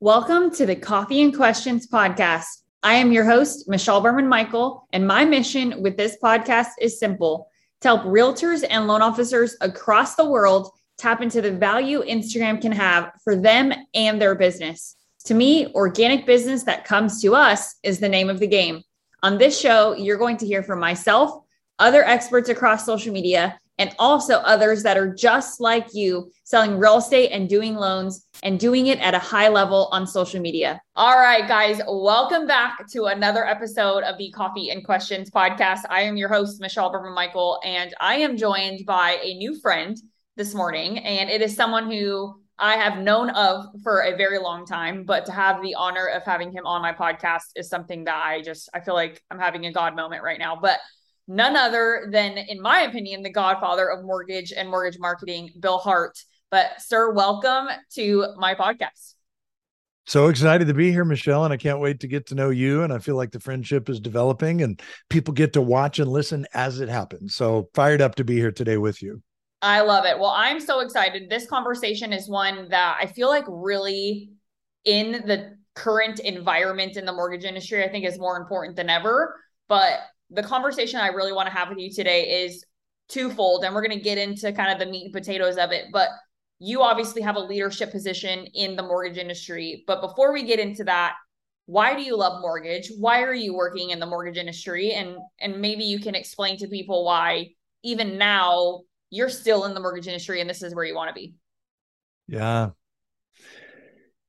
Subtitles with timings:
[0.00, 2.44] Welcome to the Coffee and Questions podcast.
[2.82, 7.48] I am your host, Michelle Berman Michael, and my mission with this podcast is simple
[7.80, 12.72] to help realtors and loan officers across the world tap into the value Instagram can
[12.72, 14.96] have for them and their business.
[15.24, 18.82] To me, organic business that comes to us is the name of the game.
[19.22, 21.42] On this show, you're going to hear from myself,
[21.78, 26.98] other experts across social media, and also others that are just like you selling real
[26.98, 30.80] estate and doing loans and doing it at a high level on social media.
[30.94, 35.80] All right, guys, welcome back to another episode of the Coffee and Questions podcast.
[35.90, 39.96] I am your host, Michelle Berman Michael, and I am joined by a new friend
[40.36, 40.98] this morning.
[40.98, 45.26] And it is someone who I have known of for a very long time, but
[45.26, 48.70] to have the honor of having him on my podcast is something that I just
[48.72, 50.56] I feel like I'm having a God moment right now.
[50.56, 50.78] But
[51.28, 56.18] none other than, in my opinion, the godfather of mortgage and mortgage marketing, Bill Hart.
[56.50, 59.14] But, sir, welcome to my podcast.
[60.08, 62.84] So excited to be here, Michelle, and I can't wait to get to know you.
[62.84, 66.46] And I feel like the friendship is developing and people get to watch and listen
[66.54, 67.34] as it happens.
[67.34, 69.20] So fired up to be here today with you.
[69.62, 70.16] I love it.
[70.16, 71.28] Well, I'm so excited.
[71.28, 74.30] This conversation is one that I feel like really
[74.84, 79.34] in the current environment in the mortgage industry, I think is more important than ever.
[79.66, 79.98] But
[80.30, 82.64] the conversation I really want to have with you today is
[83.08, 85.86] twofold, and we're going to get into kind of the meat and potatoes of it.
[85.92, 86.08] But
[86.58, 89.84] you obviously have a leadership position in the mortgage industry.
[89.86, 91.14] But before we get into that,
[91.66, 92.90] why do you love mortgage?
[92.98, 94.92] Why are you working in the mortgage industry?
[94.92, 97.48] And and maybe you can explain to people why
[97.82, 101.14] even now you're still in the mortgage industry and this is where you want to
[101.14, 101.34] be.
[102.28, 102.70] Yeah,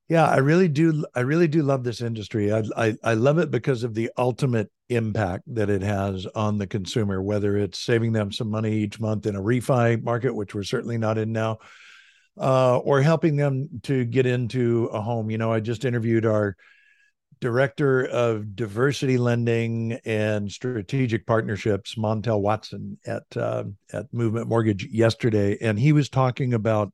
[0.10, 1.06] yeah, I really do.
[1.16, 2.54] I really do love this industry.
[2.54, 6.68] I, I, I love it because of the ultimate impact that it has on the
[6.68, 10.64] consumer, whether it's saving them some money each month in a refi market, which we're
[10.64, 11.58] certainly not in now,
[12.40, 15.30] uh, or helping them to get into a home.
[15.30, 16.56] You know, I just interviewed our
[17.40, 25.58] director of diversity lending and strategic partnerships, Montel Watson at uh, at Movement Mortgage yesterday,
[25.62, 26.94] and he was talking about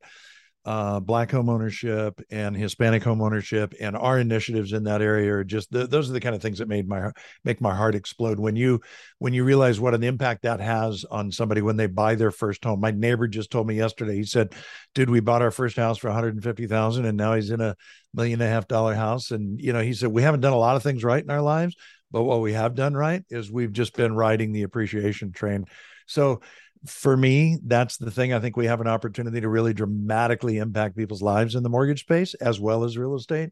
[0.64, 5.44] uh, black home ownership and Hispanic home ownership and our initiatives in that area are
[5.44, 7.10] just the, those are the kind of things that made my
[7.44, 8.80] make my heart explode when you
[9.18, 12.64] when you realize what an impact that has on somebody when they buy their first
[12.64, 12.80] home.
[12.80, 14.14] My neighbor just told me yesterday.
[14.14, 14.54] He said,
[14.94, 17.50] "Dude, we bought our first house for one hundred and fifty thousand, and now he's
[17.50, 17.76] in a
[18.14, 20.58] million and a half dollar house." And you know, he said we haven't done a
[20.58, 21.76] lot of things right in our lives,
[22.10, 25.66] but what we have done right is we've just been riding the appreciation train.
[26.06, 26.40] So
[26.86, 28.32] for me, that's the thing.
[28.32, 32.00] I think we have an opportunity to really dramatically impact people's lives in the mortgage
[32.00, 33.50] space as well as real estate.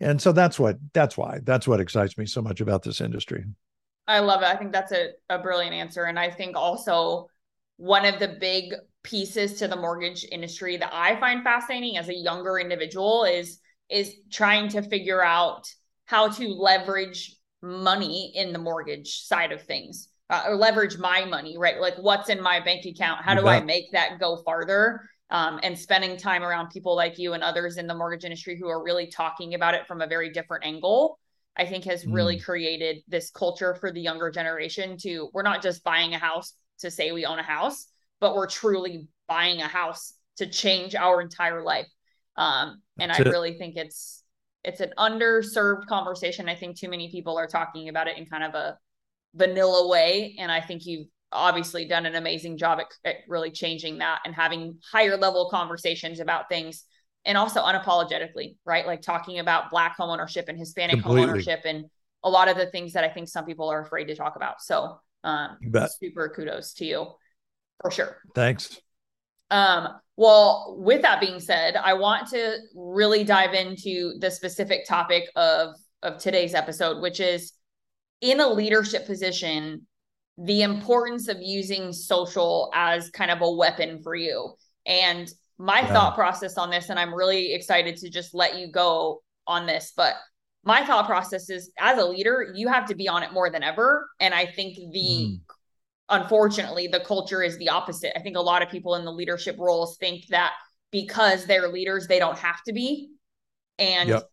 [0.00, 3.44] And so that's what that's why that's what excites me so much about this industry.
[4.06, 4.48] I love it.
[4.48, 6.04] I think that's a, a brilliant answer.
[6.04, 7.28] And I think also
[7.76, 12.14] one of the big pieces to the mortgage industry that I find fascinating as a
[12.14, 15.66] younger individual is is trying to figure out
[16.06, 21.58] how to leverage money in the mortgage side of things uh, or leverage my money,
[21.58, 21.80] right?
[21.80, 23.22] Like what's in my bank account?
[23.22, 25.02] How do I make that go farther?
[25.32, 28.68] Um, and spending time around people like you and others in the mortgage industry who
[28.68, 31.20] are really talking about it from a very different angle,
[31.56, 32.12] I think has mm.
[32.12, 36.54] really created this culture for the younger generation to we're not just buying a house
[36.80, 37.86] to say we own a house,
[38.20, 41.86] but we're truly buying a house to change our entire life.
[42.36, 43.30] Um, and That's I it.
[43.30, 44.24] really think it's
[44.64, 46.48] it's an underserved conversation.
[46.48, 48.78] I think too many people are talking about it in kind of a
[49.34, 50.36] vanilla way.
[50.38, 54.34] And I think you've obviously done an amazing job at, at really changing that and
[54.34, 56.84] having higher level conversations about things
[57.24, 58.86] and also unapologetically, right?
[58.86, 61.42] Like talking about black homeownership and Hispanic Completely.
[61.42, 61.84] homeownership and
[62.24, 64.60] a lot of the things that I think some people are afraid to talk about.
[64.60, 65.58] So um
[66.00, 67.06] super kudos to you
[67.80, 68.18] for sure.
[68.34, 68.80] Thanks.
[69.50, 75.24] Um, well, with that being said, I want to really dive into the specific topic
[75.36, 77.52] of of today's episode, which is
[78.20, 79.86] in a leadership position
[80.38, 84.54] the importance of using social as kind of a weapon for you.
[84.86, 85.92] And my yeah.
[85.92, 89.92] thought process on this, and I'm really excited to just let you go on this,
[89.94, 90.14] but
[90.64, 93.62] my thought process is as a leader, you have to be on it more than
[93.62, 94.08] ever.
[94.18, 95.40] And I think the, mm.
[96.08, 98.16] unfortunately, the culture is the opposite.
[98.18, 100.52] I think a lot of people in the leadership roles think that
[100.90, 103.10] because they're leaders, they don't have to be.
[103.78, 104.29] And yep.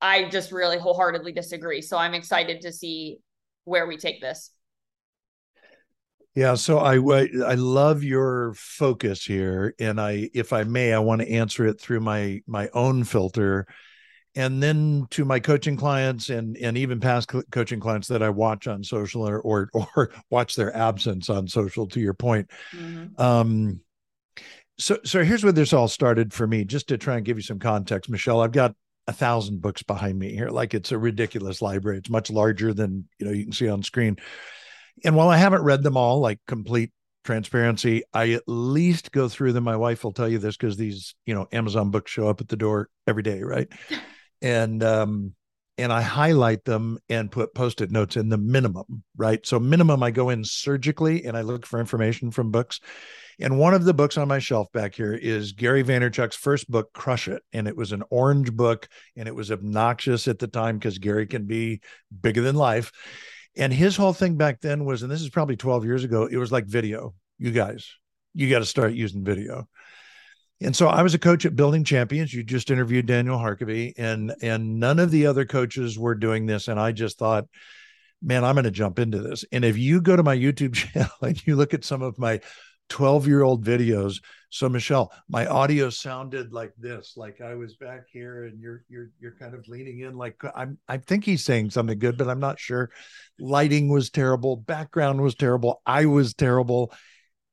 [0.00, 1.82] I just really wholeheartedly disagree.
[1.82, 3.18] So I'm excited to see
[3.64, 4.50] where we take this.
[6.34, 6.98] Yeah, so I
[7.44, 11.80] I love your focus here, and I, if I may, I want to answer it
[11.80, 13.66] through my my own filter,
[14.36, 18.30] and then to my coaching clients and and even past co- coaching clients that I
[18.30, 21.88] watch on social or or, or watch their absence on social.
[21.88, 23.20] To your point, mm-hmm.
[23.20, 23.80] um,
[24.78, 26.64] so so here's where this all started for me.
[26.64, 28.76] Just to try and give you some context, Michelle, I've got
[29.08, 30.50] a thousand books behind me here.
[30.50, 31.98] Like it's a ridiculous library.
[31.98, 34.18] It's much larger than you know you can see on screen.
[35.04, 36.92] And while I haven't read them all, like complete
[37.24, 39.64] transparency, I at least go through them.
[39.64, 42.48] My wife will tell you this because these, you know, Amazon books show up at
[42.48, 43.68] the door every day, right?
[44.42, 45.34] and um,
[45.78, 49.44] and I highlight them and put post-it notes in the minimum, right?
[49.46, 52.80] So minimum, I go in surgically and I look for information from books.
[53.40, 56.92] And one of the books on my shelf back here is Gary Vaynerchuk's first book,
[56.92, 57.42] Crush It.
[57.52, 61.26] And it was an orange book and it was obnoxious at the time because Gary
[61.26, 61.80] can be
[62.20, 62.90] bigger than life.
[63.56, 66.36] And his whole thing back then was, and this is probably 12 years ago, it
[66.36, 67.14] was like video.
[67.38, 67.88] You guys,
[68.34, 69.68] you got to start using video.
[70.60, 72.34] And so I was a coach at Building Champions.
[72.34, 76.68] You just interviewed Daniel Harkavy, and and none of the other coaches were doing this.
[76.68, 77.44] And I just thought,
[78.20, 79.44] man, I'm going to jump into this.
[79.52, 82.40] And if you go to my YouTube channel and you look at some of my
[82.88, 84.22] 12 year old videos.
[84.50, 89.10] So Michelle, my audio sounded like this, like I was back here and you're you're
[89.20, 92.40] you're kind of leaning in like I'm I think he's saying something good, but I'm
[92.40, 92.90] not sure.
[93.38, 96.92] Lighting was terrible, background was terrible, I was terrible,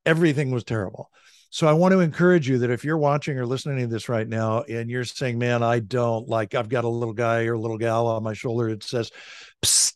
[0.06, 1.12] everything was terrible.
[1.56, 4.28] So I want to encourage you that if you're watching or listening to this right
[4.28, 7.58] now and you're saying, man, I don't like, I've got a little guy or a
[7.58, 9.10] little gal on my shoulder that says,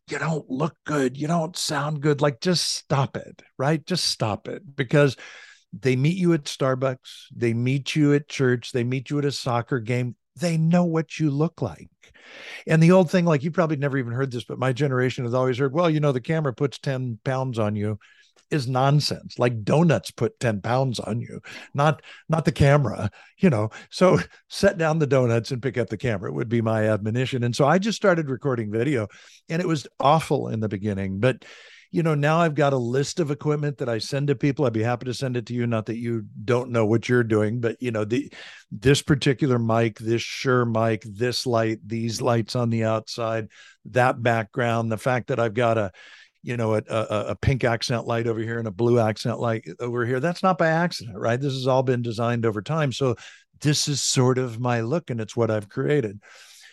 [0.10, 1.18] you don't look good.
[1.18, 2.22] You don't sound good.
[2.22, 3.86] Like, just stop it, right?
[3.86, 5.18] Just stop it because
[5.74, 9.32] they meet you at Starbucks, they meet you at church, they meet you at a
[9.34, 10.16] soccer game.
[10.38, 11.90] They know what you look like.
[12.68, 15.34] And the old thing, like you probably never even heard this, but my generation has
[15.34, 18.00] always heard, well, you know, the camera puts 10 pounds on you
[18.50, 19.40] is nonsense.
[19.40, 21.42] Like donuts put 10 pounds on you
[21.74, 23.10] not not the camera
[23.40, 23.70] you know?
[23.90, 24.20] So
[24.50, 26.30] set down the donuts and pick up the camera.
[26.30, 27.44] It would be my admonition.
[27.44, 29.08] And so i just started recording video
[29.50, 31.20] and it was awful in the beginning.
[31.20, 31.46] But
[31.92, 34.66] you know now i've got a list of equipment that i send to people.
[34.66, 35.66] I'd be happy to send it to you.
[35.66, 38.32] Not that you don't know what you're doing but you know the
[38.72, 43.48] this particular mic this sure mic this light these lights on the outside
[43.86, 45.92] that background the fact that i've got a
[46.44, 49.66] you know a, a, a, pink accent light over here and a blue accent light
[49.80, 51.40] over here that's not by accident right?
[51.40, 53.16] This has all been designed over time so
[53.62, 56.20] this is sort of my look and it's what i've created.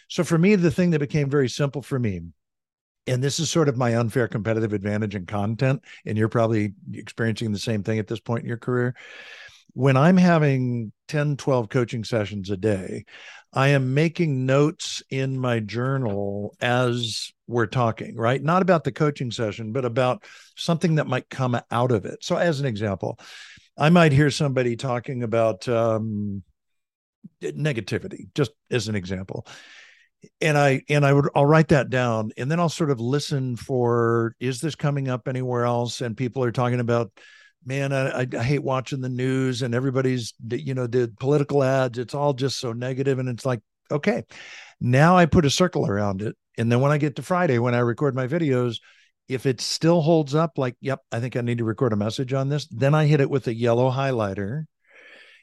[0.08, 2.22] So for me the thing that became very simple for me
[3.06, 7.52] and this is sort of my unfair competitive advantage in content and you're probably experiencing
[7.52, 8.94] the same thing at this point in your career.
[9.72, 13.04] When i'm having 10 12 coaching sessions a day
[13.56, 18.43] i am making notes in my journal as we're talking, right?
[18.43, 20.25] Not about the coaching session, but about
[20.56, 22.19] something that might come out of it.
[22.23, 23.19] So, as an example,
[23.79, 26.43] I might hear somebody talking about um,
[27.43, 29.47] negativity, just as an example.
[30.41, 33.55] And I and I would I'll write that down, and then I'll sort of listen
[33.56, 36.00] for is this coming up anywhere else?
[36.00, 37.12] And people are talking about,
[37.66, 41.98] man, I, I, hate watching the news, and everybody's you know the political ads.
[41.98, 42.86] It's all just so negative.
[42.88, 43.60] negative, and it's like
[43.90, 44.24] okay,
[44.80, 47.74] now I put a circle around it and then when I get to Friday, when
[47.74, 48.78] I record my videos,
[49.28, 52.32] if it still holds up, like, yep, I think I need to record a message
[52.32, 54.64] on this, then I hit it with a yellow highlighter.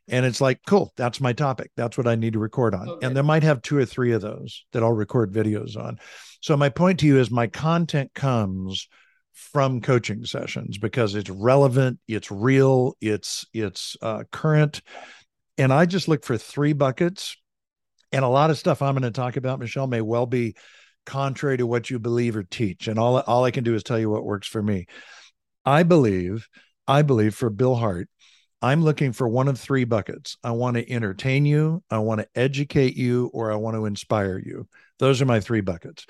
[0.07, 1.71] And it's like, cool, that's my topic.
[1.77, 2.89] That's what I need to record on.
[2.89, 3.05] Okay.
[3.05, 5.97] And there might have two or three of those that I'll record videos on.
[6.41, 8.89] So, my point to you is my content comes
[9.33, 14.81] from coaching sessions because it's relevant, it's real, it's it's uh, current,
[15.57, 17.35] and I just look for three buckets.
[18.12, 20.56] And a lot of stuff I'm going to talk about, Michelle, may well be
[21.06, 22.87] contrary to what you believe or teach.
[22.87, 24.85] And all, all I can do is tell you what works for me.
[25.66, 26.47] I believe,
[26.87, 28.07] I believe for Bill Hart,
[28.61, 30.37] I'm looking for one of three buckets.
[30.44, 34.37] I want to entertain you, I want to educate you, or I want to inspire
[34.37, 34.68] you.
[34.99, 36.06] Those are my three buckets.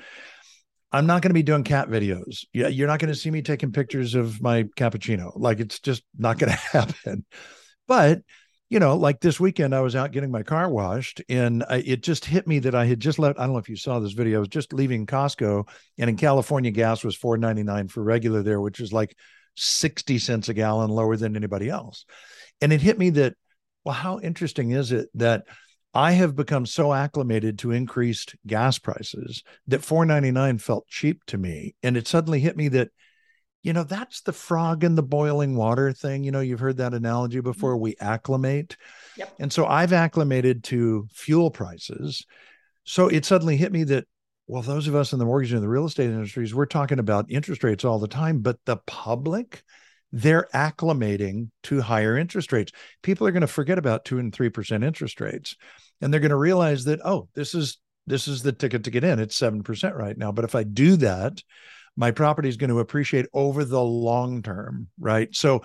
[0.94, 2.46] I'm not going to be doing cat videos.
[2.54, 5.32] Yeah, you're not going to see me taking pictures of my cappuccino.
[5.36, 7.26] Like it's just not going to happen.
[7.88, 8.22] But
[8.70, 12.02] you know, like this weekend, I was out getting my car washed, and I, it
[12.02, 13.38] just hit me that I had just left.
[13.38, 14.38] I don't know if you saw this video.
[14.38, 15.68] I was just leaving Costco,
[16.00, 19.16] and in California, gas was four ninety nine for regular there, which is like
[19.56, 22.06] sixty cents a gallon lower than anybody else.
[22.62, 23.36] And it hit me that,
[23.84, 25.44] well, how interesting is it that
[25.94, 31.24] I have become so acclimated to increased gas prices that four ninety nine felt cheap
[31.28, 32.90] to me, and it suddenly hit me that
[33.64, 36.94] you know that's the frog in the boiling water thing you know you've heard that
[36.94, 37.50] analogy mm-hmm.
[37.50, 38.78] before we acclimate
[39.18, 39.34] yep.
[39.40, 42.26] and so i've acclimated to fuel prices
[42.84, 44.06] so it suddenly hit me that
[44.48, 47.32] well those of us in the mortgage and the real estate industries we're talking about
[47.32, 49.64] interest rates all the time but the public
[50.16, 54.86] they're acclimating to higher interest rates people are going to forget about 2 and 3%
[54.86, 55.56] interest rates
[56.02, 59.04] and they're going to realize that oh this is this is the ticket to get
[59.04, 61.42] in it's 7% right now but if i do that
[61.96, 65.34] my property is going to appreciate over the long term, right?
[65.36, 65.64] So,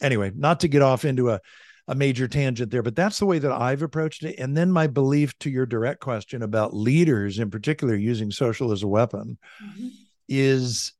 [0.00, 1.40] anyway, not to get off into a
[1.88, 4.38] a major tangent there, but that's the way that I've approached it.
[4.38, 8.84] And then my belief to your direct question about leaders in particular using social as
[8.84, 9.88] a weapon mm-hmm.
[10.28, 10.92] is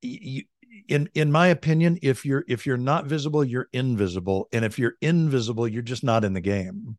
[0.00, 0.44] you,
[0.88, 4.48] in in my opinion, if you're if you're not visible, you're invisible.
[4.52, 6.98] And if you're invisible, you're just not in the game.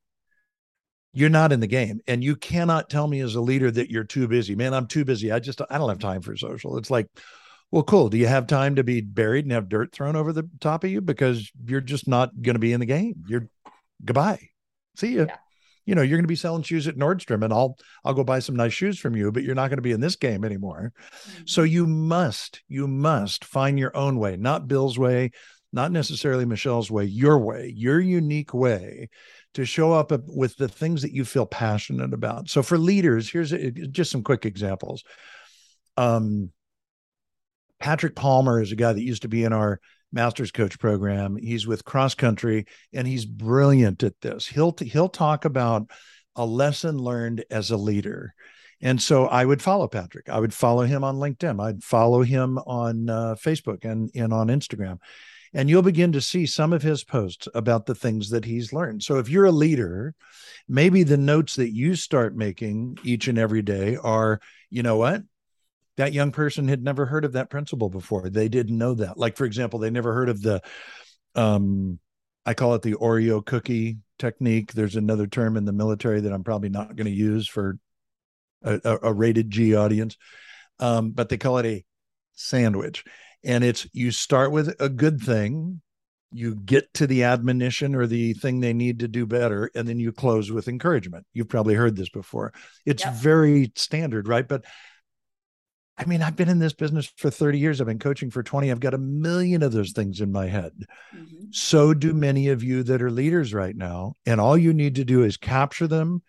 [1.14, 2.02] You're not in the game.
[2.08, 4.56] And you cannot tell me as a leader that you're too busy.
[4.56, 5.32] Man, I'm too busy.
[5.32, 6.78] I just I don't have time for social.
[6.78, 7.08] It's like,
[7.72, 8.10] well, cool.
[8.10, 10.90] Do you have time to be buried and have dirt thrown over the top of
[10.90, 11.02] you?
[11.02, 13.24] Because you're just not going to be in the game.
[13.28, 13.48] You're
[14.04, 14.50] goodbye.
[14.96, 15.28] See you.
[15.28, 15.36] Yeah.
[15.90, 18.38] You know, you're going to be selling shoes at Nordstrom and I'll I'll go buy
[18.38, 20.94] some nice shoes from you, but you're not going to be in this game anymore.
[20.94, 21.44] Mm-hmm.
[21.48, 25.32] So you must, you must find your own way, not Bill's way,
[25.74, 29.10] not necessarily Michelle's way, your way, your unique way
[29.56, 32.50] to show up with the things that you feel passionate about.
[32.50, 35.04] So for leaders, here's a, just some quick examples.
[35.98, 36.52] Um,
[37.80, 39.80] Patrick Palmer is a guy that used to be in our
[40.12, 41.36] master's coach program.
[41.36, 44.48] He's with CrossCountry and he's brilliant at this.
[44.48, 45.90] He'll he'll talk about
[46.36, 48.34] a lesson learned as a leader.
[48.82, 50.30] And so I would follow Patrick.
[50.30, 51.62] I would follow him on LinkedIn.
[51.62, 55.00] I'd follow him on uh, Facebook and, and on Instagram.
[55.54, 59.04] And you'll begin to see some of his posts about the things that he's learned.
[59.04, 60.14] So if you're a leader,
[60.68, 64.40] maybe the notes that you start making each and every day are,
[64.70, 65.24] you know what?
[66.00, 68.30] That young person had never heard of that principle before.
[68.30, 69.18] They didn't know that.
[69.18, 70.62] Like, for example, they never heard of the,
[71.36, 72.00] um,
[72.46, 74.72] I call it the Oreo cookie technique.
[74.72, 77.78] There's another term in the military that I'm probably not going to use for
[78.64, 80.16] a, a, rated G audience,
[80.80, 81.86] um, but they call it a
[82.32, 83.04] sandwich.
[83.44, 85.82] And it's you start with a good thing,
[86.32, 90.00] you get to the admonition or the thing they need to do better, and then
[90.00, 91.26] you close with encouragement.
[91.34, 92.54] You've probably heard this before.
[92.86, 93.16] It's yep.
[93.16, 94.48] very standard, right?
[94.48, 94.64] But
[96.00, 97.82] I mean, I've been in this business for 30 years.
[97.82, 98.72] I've been coaching for 20.
[98.72, 100.72] I've got a million of those things in my head.
[101.14, 101.48] Mm-hmm.
[101.52, 104.14] So do many of you that are leaders right now.
[104.26, 106.24] And all you need to do is capture them,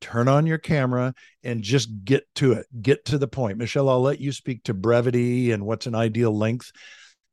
[0.00, 2.66] turn on your camera, and just get to it.
[2.80, 3.58] Get to the point.
[3.58, 6.70] Michelle, I'll let you speak to brevity and what's an ideal length.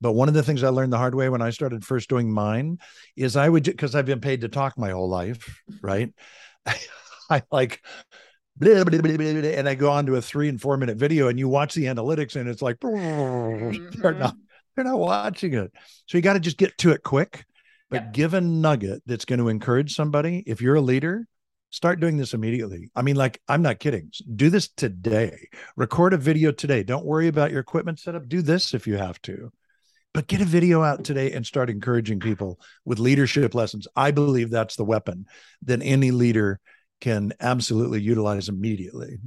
[0.01, 2.31] But one of the things I learned the hard way when I started first doing
[2.31, 2.79] mine
[3.15, 6.12] is I would, because I've been paid to talk my whole life, right?
[7.29, 7.81] I like
[8.57, 11.39] blah, blah, blah, and I go on to a three and four minute video and
[11.39, 14.01] you watch the analytics and it's like mm-hmm.
[14.01, 14.36] they're not
[14.75, 15.72] they're not watching it.
[16.07, 17.45] So you got to just get to it quick.
[17.93, 20.43] But give a nugget that's going to encourage somebody.
[20.48, 21.27] If you're a leader,
[21.69, 22.89] start doing this immediately.
[22.95, 24.10] I mean, like, I'm not kidding.
[24.36, 25.48] Do this today.
[25.75, 26.81] Record a video today.
[26.81, 28.27] Don't worry about your equipment setup.
[28.27, 29.51] Do this if you have to.
[30.12, 33.88] But get a video out today and start encouraging people with leadership lessons.
[33.95, 35.27] I believe that's the weapon
[35.63, 36.60] that any leader
[37.03, 39.17] can absolutely utilize immediately.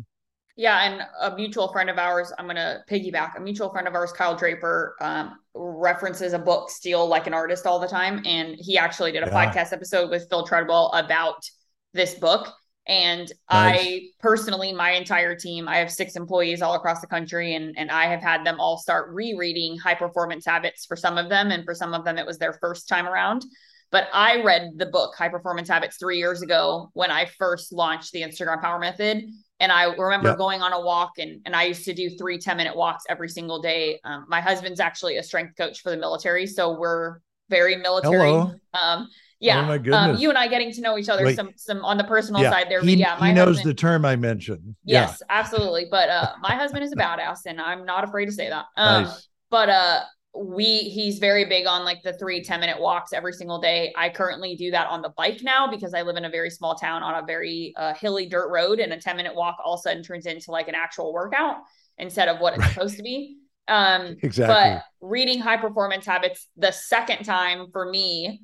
[0.56, 3.36] Yeah, and a mutual friend of ours, I'm going to piggyback.
[3.36, 7.66] A mutual friend of ours, Kyle Draper, um, references a book, Steal Like an Artist,
[7.66, 8.22] all the time.
[8.24, 9.52] And he actually did a yeah.
[9.52, 11.44] podcast episode with Phil Treadwell about
[11.92, 12.50] this book.
[12.88, 13.84] And nice.
[13.84, 17.90] I personally, my entire team, I have six employees all across the country, and, and
[17.90, 21.50] I have had them all start rereading high performance habits for some of them.
[21.50, 23.44] And for some of them, it was their first time around.
[23.92, 28.12] But I read the book High Performance Habits three years ago when I first launched
[28.12, 29.24] the Instagram Power Method.
[29.60, 30.38] And I remember yep.
[30.38, 33.28] going on a walk and, and I used to do three 10 minute walks every
[33.28, 34.00] single day.
[34.04, 36.46] Um, my husband's actually a strength coach for the military.
[36.46, 38.28] So we're very military.
[38.28, 38.52] Hello.
[38.74, 39.08] Um,
[39.40, 39.60] yeah.
[39.60, 40.16] Oh my um, goodness.
[40.16, 41.36] Um, you and I getting to know each other Wait.
[41.36, 42.50] some some on the personal yeah.
[42.50, 42.80] side there.
[42.80, 44.76] He, yeah, he knows husband, the term I mentioned.
[44.84, 45.38] Yes, yeah.
[45.38, 45.86] absolutely.
[45.90, 48.64] But uh my husband is a badass and I'm not afraid to say that.
[48.76, 49.28] Um nice.
[49.50, 50.00] but uh
[50.36, 53.92] we he's very big on like the three 10 minute walks every single day.
[53.96, 56.74] I currently do that on the bike now because i live in a very small
[56.74, 59.80] town on a very uh, hilly dirt road and a 10 minute walk all of
[59.80, 61.56] a sudden turns into like an actual workout
[61.98, 62.72] instead of what it's right.
[62.72, 63.38] supposed to be.
[63.68, 64.46] Um exactly.
[64.46, 68.42] but reading high performance habits the second time for me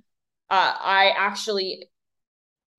[0.50, 1.88] uh i actually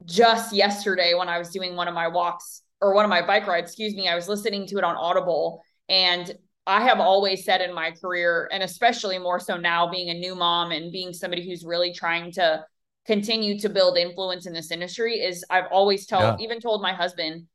[0.05, 3.47] just yesterday when i was doing one of my walks or one of my bike
[3.47, 7.61] rides excuse me i was listening to it on audible and I have always said
[7.61, 11.47] in my career, and especially more so now being a new mom and being somebody
[11.47, 12.65] who's really trying to
[13.05, 16.37] continue to build influence in this industry, is I've always told, yeah.
[16.39, 17.47] even told my husband,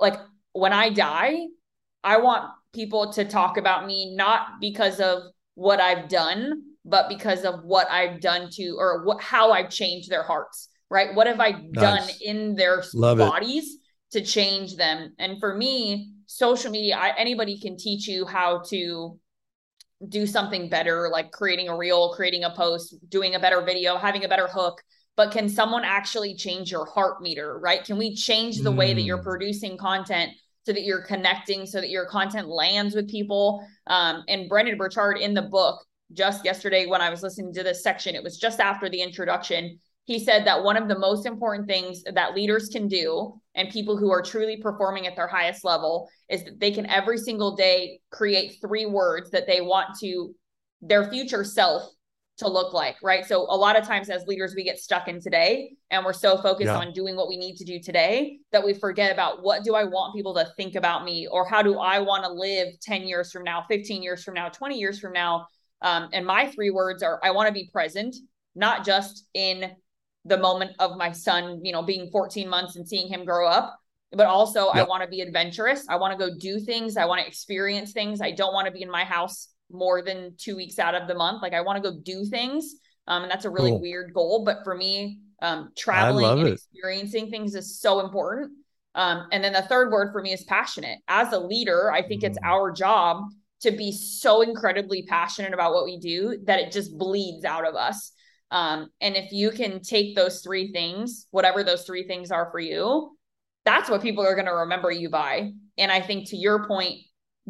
[0.00, 0.14] like
[0.52, 1.46] when I die,
[2.02, 5.22] I want people to talk about me not because of
[5.54, 10.10] what I've done, but because of what I've done to or what how I've changed
[10.10, 10.68] their hearts.
[10.88, 11.14] Right?
[11.14, 11.70] What have I nice.
[11.72, 14.18] done in their Love bodies it.
[14.18, 15.14] to change them?
[15.18, 19.18] And for me, social media I, anybody can teach you how to
[20.06, 24.24] do something better like creating a reel creating a post doing a better video having
[24.24, 24.82] a better hook
[25.16, 28.76] but can someone actually change your heart meter right can we change the mm.
[28.76, 29.24] way that you're mm.
[29.24, 30.32] producing content
[30.64, 35.16] so that you're connecting so that your content lands with people um, and brendon burchard
[35.16, 38.60] in the book just yesterday when i was listening to this section it was just
[38.60, 42.86] after the introduction he said that one of the most important things that leaders can
[42.86, 46.86] do and people who are truly performing at their highest level is that they can
[46.86, 50.32] every single day create three words that they want to
[50.80, 51.90] their future self
[52.38, 53.24] to look like, right?
[53.24, 56.36] So a lot of times as leaders, we get stuck in today and we're so
[56.36, 56.76] focused yeah.
[56.76, 59.84] on doing what we need to do today that we forget about what do I
[59.84, 63.32] want people to think about me or how do I want to live 10 years
[63.32, 65.46] from now, 15 years from now, 20 years from now.
[65.80, 68.14] Um, and my three words are I want to be present,
[68.54, 69.72] not just in
[70.26, 73.78] the moment of my son, you know, being 14 months and seeing him grow up,
[74.12, 74.76] but also yep.
[74.76, 75.86] I want to be adventurous.
[75.88, 76.96] I want to go do things.
[76.96, 78.20] I want to experience things.
[78.20, 81.14] I don't want to be in my house more than two weeks out of the
[81.14, 81.42] month.
[81.42, 82.74] Like I want to go do things.
[83.08, 83.80] Um, and that's a really cool.
[83.80, 84.44] weird goal.
[84.44, 86.54] But for me, um, traveling and it.
[86.54, 88.52] experiencing things is so important.
[88.94, 90.98] Um, and then the third word for me is passionate.
[91.06, 92.28] As a leader, I think mm.
[92.28, 93.24] it's our job
[93.60, 97.74] to be so incredibly passionate about what we do that it just bleeds out of
[97.74, 98.12] us.
[98.50, 102.60] Um, and if you can take those three things, whatever those three things are for
[102.60, 103.16] you,
[103.64, 105.52] that's what people are going to remember you by.
[105.76, 107.00] And I think to your point,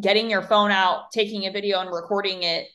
[0.01, 2.67] getting your phone out, taking a video and recording it,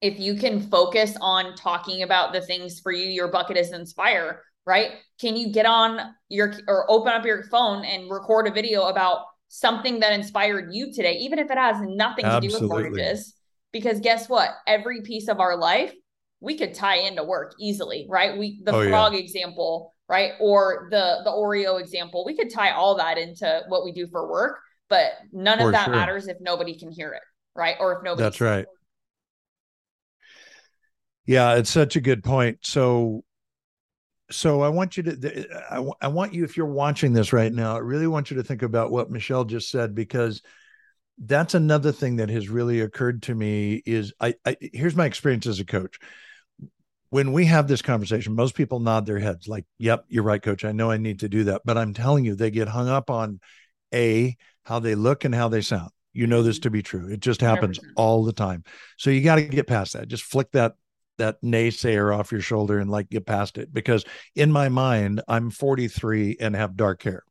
[0.00, 4.42] if you can focus on talking about the things for you, your bucket is inspire,
[4.64, 4.92] right?
[5.20, 9.24] Can you get on your or open up your phone and record a video about
[9.48, 12.48] something that inspired you today, even if it has nothing Absolutely.
[12.48, 13.34] to do with mortgages?
[13.72, 14.50] Because guess what?
[14.66, 15.92] Every piece of our life
[16.40, 18.36] we could tie into work easily, right?
[18.36, 19.20] We the oh, frog yeah.
[19.20, 20.32] example, right?
[20.40, 24.30] Or the the Oreo example, we could tie all that into what we do for
[24.30, 24.58] work
[24.90, 25.94] but none for of that sure.
[25.94, 27.22] matters if nobody can hear it
[27.54, 28.68] right or if nobody that's right it.
[31.24, 33.24] yeah it's such a good point so
[34.30, 37.76] so i want you to I, I want you if you're watching this right now
[37.76, 40.42] i really want you to think about what michelle just said because
[41.22, 45.46] that's another thing that has really occurred to me is I, I here's my experience
[45.46, 45.98] as a coach
[47.10, 50.64] when we have this conversation most people nod their heads like yep you're right coach
[50.64, 53.10] i know i need to do that but i'm telling you they get hung up
[53.10, 53.40] on
[53.92, 55.90] a how they look and how they sound.
[56.12, 56.62] You know this mm-hmm.
[56.62, 57.08] to be true.
[57.08, 57.84] It just happens 100%.
[57.96, 58.64] all the time.
[58.96, 60.08] So you got to get past that.
[60.08, 60.74] Just flick that
[61.18, 65.50] that naysayer off your shoulder and like get past it because in my mind I'm
[65.50, 67.24] 43 and have dark hair.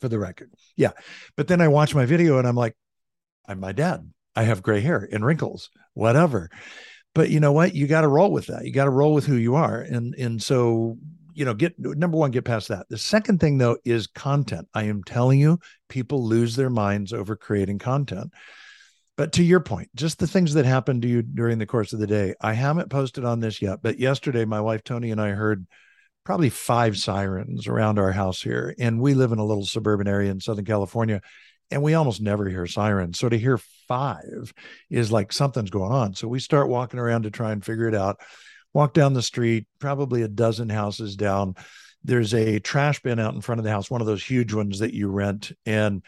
[0.00, 0.52] For the record.
[0.76, 0.90] Yeah.
[1.34, 2.76] But then I watch my video and I'm like
[3.48, 4.10] I'm my dad.
[4.36, 6.50] I have gray hair and wrinkles, whatever.
[7.14, 7.74] But you know what?
[7.74, 8.64] You got to roll with that.
[8.64, 9.80] You got to roll with who you are.
[9.80, 10.98] And and so
[11.34, 12.88] you know, get number one, get past that.
[12.88, 14.68] The second thing though is content.
[14.72, 18.32] I am telling you, people lose their minds over creating content.
[19.16, 22.00] But to your point, just the things that happen to you during the course of
[22.00, 22.34] the day.
[22.40, 25.66] I haven't posted on this yet, but yesterday my wife Tony and I heard
[26.24, 28.74] probably five sirens around our house here.
[28.78, 31.20] And we live in a little suburban area in Southern California,
[31.70, 33.18] and we almost never hear sirens.
[33.18, 34.52] So to hear five
[34.90, 36.14] is like something's going on.
[36.14, 38.20] So we start walking around to try and figure it out
[38.74, 41.54] walk down the street, probably a dozen houses down.
[42.02, 44.80] There's a trash bin out in front of the house, one of those huge ones
[44.80, 45.52] that you rent.
[45.64, 46.02] And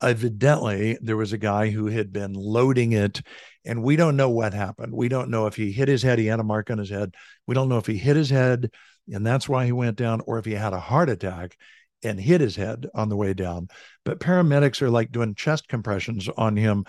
[0.00, 3.22] evidently, there was a guy who had been loading it.
[3.64, 4.92] And we don't know what happened.
[4.92, 7.14] We don't know if he hit his head, he had a mark on his head.
[7.46, 8.70] We don't know if he hit his head
[9.10, 11.56] and that's why he went down, or if he had a heart attack
[12.02, 13.68] and hit his head on the way down.
[14.04, 16.84] But paramedics are like doing chest compressions on him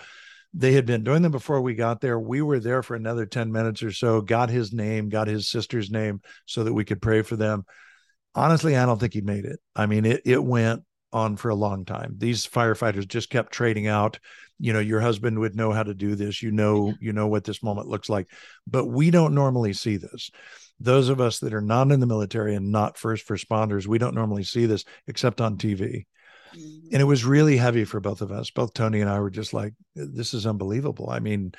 [0.53, 2.19] they had been doing them before we got there.
[2.19, 5.89] We were there for another 10 minutes or so, got his name, got his sister's
[5.89, 7.65] name so that we could pray for them.
[8.35, 9.59] Honestly, I don't think he made it.
[9.75, 12.15] I mean, it, it went on for a long time.
[12.17, 14.19] These firefighters just kept trading out.
[14.59, 16.41] You know, your husband would know how to do this.
[16.41, 18.27] You know, you know what this moment looks like.
[18.67, 20.29] But we don't normally see this.
[20.83, 24.15] Those of us that are not in the military and not first responders, we don't
[24.15, 26.05] normally see this except on TV.
[26.53, 26.87] Mm-hmm.
[26.91, 28.51] And it was really heavy for both of us.
[28.51, 31.09] Both Tony and I were just like, this is unbelievable.
[31.09, 31.53] I mean,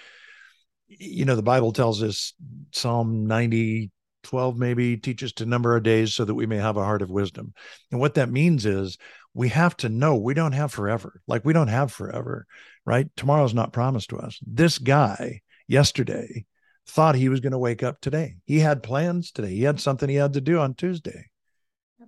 [0.86, 2.34] you know, the Bible tells us
[2.72, 3.90] Psalm 90,
[4.24, 7.10] 12 maybe teaches to number our days so that we may have a heart of
[7.10, 7.54] wisdom.
[7.90, 8.98] And what that means is
[9.32, 11.20] we have to know we don't have forever.
[11.26, 12.46] Like we don't have forever,
[12.84, 13.06] right?
[13.16, 14.38] Tomorrow's not promised to us.
[14.46, 16.44] This guy yesterday
[16.86, 18.36] thought he was going to wake up today.
[18.44, 19.50] He had plans today.
[19.50, 21.30] He had something he had to do on Tuesday.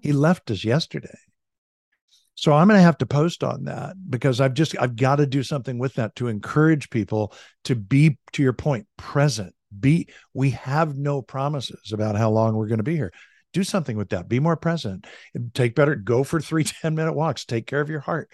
[0.01, 1.19] He left us yesterday.
[2.35, 5.27] So I'm going to have to post on that because I've just I've got to
[5.27, 7.33] do something with that to encourage people
[7.65, 9.55] to be to your point present.
[9.79, 13.13] Be we have no promises about how long we're going to be here.
[13.55, 14.29] Do something with that.
[14.29, 15.07] Be more present.
[15.55, 17.47] Take better go for three 10 minute walks.
[17.47, 18.31] Take care of your heart.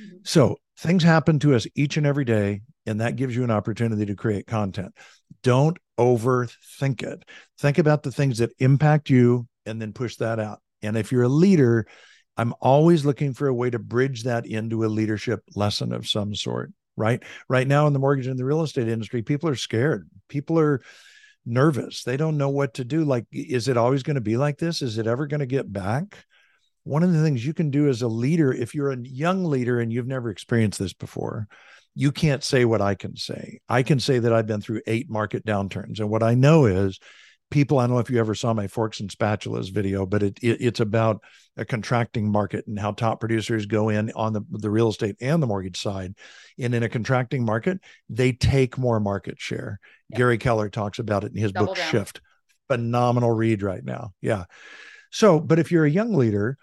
[0.00, 0.16] Mm-hmm.
[0.24, 4.06] So things happen to us each and every day and that gives you an opportunity
[4.06, 4.94] to create content.
[5.42, 7.24] Don't overthink it.
[7.58, 10.60] Think about the things that impact you and then push that out.
[10.82, 11.86] And if you're a leader,
[12.36, 16.34] I'm always looking for a way to bridge that into a leadership lesson of some
[16.34, 17.22] sort, right?
[17.48, 20.08] Right now in the mortgage and the real estate industry, people are scared.
[20.28, 20.82] People are
[21.46, 22.02] nervous.
[22.02, 23.04] They don't know what to do.
[23.04, 24.82] Like, is it always going to be like this?
[24.82, 26.24] Is it ever going to get back?
[26.82, 29.80] One of the things you can do as a leader, if you're a young leader
[29.80, 31.48] and you've never experienced this before,
[31.94, 33.60] you can't say what I can say.
[33.68, 36.00] I can say that I've been through eight market downturns.
[36.00, 36.98] And what I know is
[37.50, 40.38] people, I don't know if you ever saw my forks and spatulas video, but it,
[40.42, 41.22] it, it's about
[41.56, 45.40] a contracting market and how top producers go in on the, the real estate and
[45.40, 46.14] the mortgage side.
[46.58, 47.78] And in a contracting market,
[48.08, 49.78] they take more market share.
[50.08, 50.18] Yeah.
[50.18, 51.90] Gary Keller talks about it in his Double book down.
[51.90, 52.20] Shift.
[52.66, 54.14] Phenomenal read right now.
[54.20, 54.44] Yeah.
[55.10, 56.58] So, but if you're a young leader,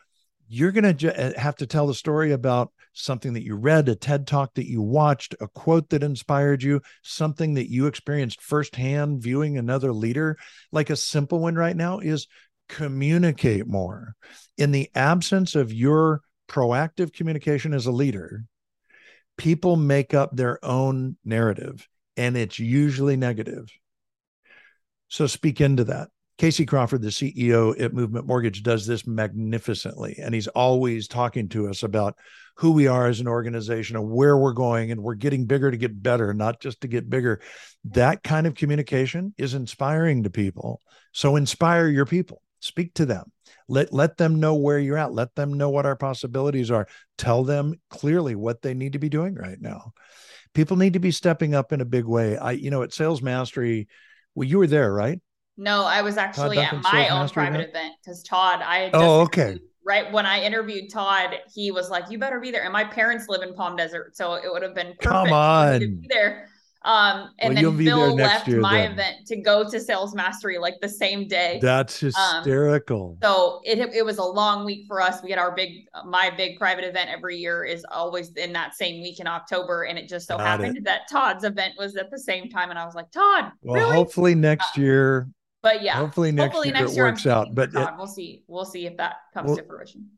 [0.53, 3.95] you're going to uh, have to tell the story about something that you read, a
[3.95, 9.23] TED talk that you watched, a quote that inspired you, something that you experienced firsthand
[9.23, 10.37] viewing another leader.
[10.73, 12.27] Like a simple one right now is
[12.67, 14.15] communicate more.
[14.57, 18.43] In the absence of your proactive communication as a leader,
[19.37, 21.87] people make up their own narrative
[22.17, 23.71] and it's usually negative.
[25.07, 26.09] So speak into that.
[26.41, 30.17] Casey Crawford, the CEO at Movement Mortgage, does this magnificently.
[30.19, 32.17] And he's always talking to us about
[32.55, 34.89] who we are as an organization and where we're going.
[34.89, 37.41] And we're getting bigger to get better, not just to get bigger.
[37.91, 40.81] That kind of communication is inspiring to people.
[41.11, 43.31] So inspire your people, speak to them.
[43.67, 45.13] Let, let them know where you're at.
[45.13, 46.87] Let them know what our possibilities are.
[47.19, 49.91] Tell them clearly what they need to be doing right now.
[50.55, 52.35] People need to be stepping up in a big way.
[52.35, 53.87] I, you know, at Sales Mastery,
[54.33, 55.19] well, you were there, right?
[55.61, 59.59] No, I was actually at my own private event because Todd, I had oh okay.
[59.85, 63.27] Right when I interviewed Todd, he was like, "You better be there." And my parents
[63.29, 65.79] live in Palm Desert, so it would have been perfect Come on.
[65.79, 66.47] to be there.
[66.83, 68.93] Um, and well, then Bill left my then.
[68.93, 71.59] event to go to Sales Mastery like the same day.
[71.61, 73.11] That's um, hysterical.
[73.11, 75.21] Um, so it it was a long week for us.
[75.21, 79.03] We had our big my big private event every year is always in that same
[79.03, 80.85] week in October, and it just so Got happened it.
[80.85, 83.51] that Todd's event was at the same time, and I was like, Todd.
[83.61, 83.95] Well, really?
[83.95, 85.27] hopefully next uh, year
[85.61, 87.49] but yeah, hopefully next hopefully year next it year works out.
[87.53, 88.43] But it, we'll see.
[88.47, 90.09] We'll see if that comes well, to fruition.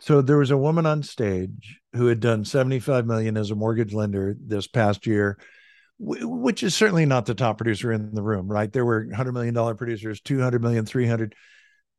[0.00, 3.94] So there was a woman on stage who had done 75 million as a mortgage
[3.94, 5.38] lender this past year,
[5.98, 8.70] which is certainly not the top producer in the room, right?
[8.70, 11.34] There were 100 million dollar producers, 200 million, 300.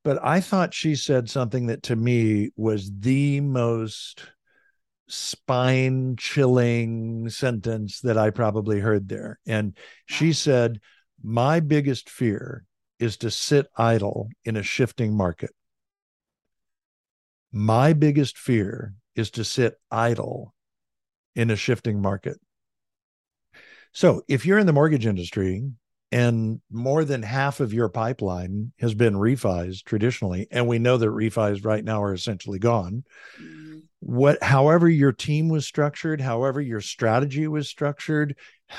[0.03, 4.23] But I thought she said something that to me was the most
[5.09, 9.39] spine chilling sentence that I probably heard there.
[9.47, 10.79] And she said,
[11.23, 12.65] my biggest fear
[12.99, 15.51] is to sit idle in a shifting market.
[17.51, 20.53] My biggest fear is to sit idle
[21.35, 22.39] in a shifting market.
[23.93, 25.63] So, if you're in the mortgage industry
[26.11, 31.07] and more than half of your pipeline has been refis traditionally, and we know that
[31.07, 33.03] refis right now are essentially gone,
[33.41, 33.76] mm-hmm.
[33.99, 38.35] What however your team was structured, however your strategy was structured,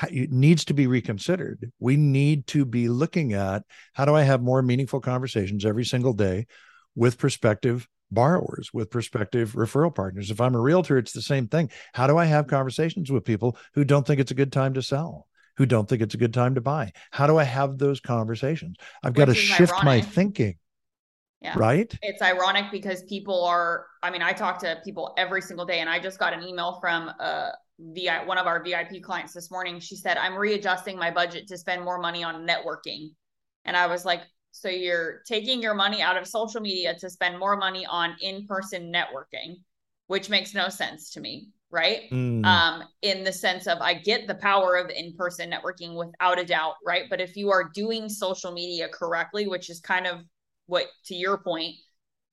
[0.09, 1.71] it needs to be reconsidered.
[1.79, 6.13] We need to be looking at how do I have more meaningful conversations every single
[6.13, 6.47] day
[6.95, 10.31] with prospective borrowers, with prospective referral partners.
[10.31, 11.69] If I'm a realtor, it's the same thing.
[11.93, 14.81] How do I have conversations with people who don't think it's a good time to
[14.81, 15.27] sell?
[15.57, 16.93] Who don't think it's a good time to buy?
[17.11, 18.77] How do I have those conversations?
[19.03, 19.85] I've got to shift ironic.
[19.85, 20.55] my thinking.
[21.41, 21.53] Yeah.
[21.55, 21.97] Right.
[22.01, 25.89] It's ironic because people are, I mean, I talk to people every single day, and
[25.89, 29.79] I just got an email from a, VI, one of our VIP clients this morning,
[29.79, 33.11] she said, I'm readjusting my budget to spend more money on networking.
[33.65, 34.21] And I was like,
[34.51, 38.91] so you're taking your money out of social media to spend more money on in-person
[38.91, 39.57] networking,
[40.07, 42.09] which makes no sense to me, right?
[42.11, 42.45] Mm.
[42.45, 46.75] Um, in the sense of I get the power of in-person networking without a doubt,
[46.85, 47.03] right?
[47.09, 50.21] But if you are doing social media correctly, which is kind of
[50.69, 51.75] what to your point,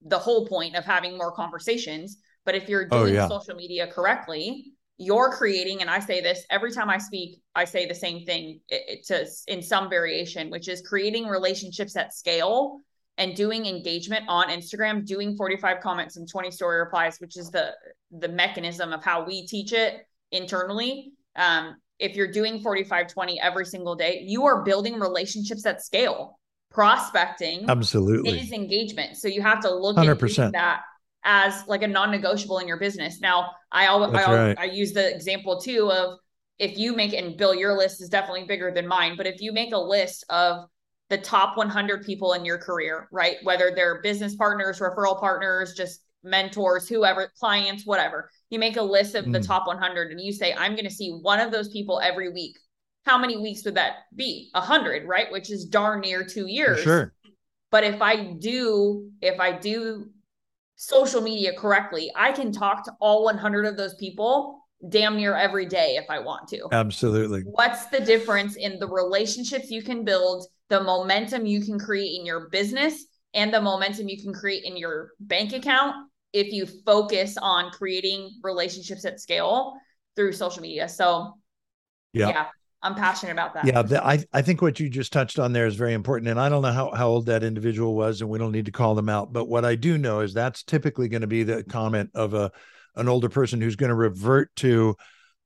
[0.01, 3.27] the whole point of having more conversations, but if you're oh, doing oh, yeah.
[3.27, 7.85] social media correctly, you're creating and i say this every time i speak i say
[7.85, 8.59] the same thing
[9.05, 12.79] to in some variation which is creating relationships at scale
[13.19, 17.75] and doing engagement on instagram doing 45 comments and 20 story replies which is the
[18.09, 21.11] the mechanism of how we teach it internally.
[21.35, 26.36] Um, if you're doing 45 20 every single day you are building relationships at scale
[26.77, 30.45] prospecting absolutely is engagement so you have to look 100%.
[30.45, 30.81] at that
[31.23, 33.19] as like a non-negotiable in your business.
[33.19, 34.59] Now, I always I, right.
[34.59, 36.19] I use the example too of
[36.59, 39.51] if you make and Bill, your list is definitely bigger than mine, but if you
[39.51, 40.67] make a list of
[41.09, 43.37] the top 100 people in your career, right?
[43.43, 48.29] Whether they're business partners, referral partners, just mentors, whoever, clients, whatever.
[48.49, 49.33] You make a list of mm.
[49.33, 52.31] the top 100 and you say, I'm going to see one of those people every
[52.31, 52.57] week.
[53.07, 54.49] How many weeks would that be?
[54.53, 55.31] A hundred, right?
[55.31, 56.81] Which is darn near two years.
[56.81, 57.13] Sure.
[57.71, 60.07] But if I do, if I do
[60.75, 65.65] social media correctly, I can talk to all 100 of those people damn near every
[65.65, 66.67] day if I want to.
[66.73, 67.43] Absolutely.
[67.43, 72.25] What's the difference in the relationships you can build, the momentum you can create in
[72.25, 75.95] your business, and the momentum you can create in your bank account
[76.33, 79.75] if you focus on creating relationships at scale
[80.17, 80.89] through social media?
[80.89, 81.35] So,
[82.11, 82.27] yeah.
[82.29, 82.45] yeah
[82.81, 83.65] I'm passionate about that.
[83.65, 86.39] Yeah, the, I I think what you just touched on there is very important, and
[86.39, 88.95] I don't know how how old that individual was, and we don't need to call
[88.95, 89.33] them out.
[89.33, 92.51] But what I do know is that's typically going to be the comment of a
[92.95, 94.95] an older person who's going to revert to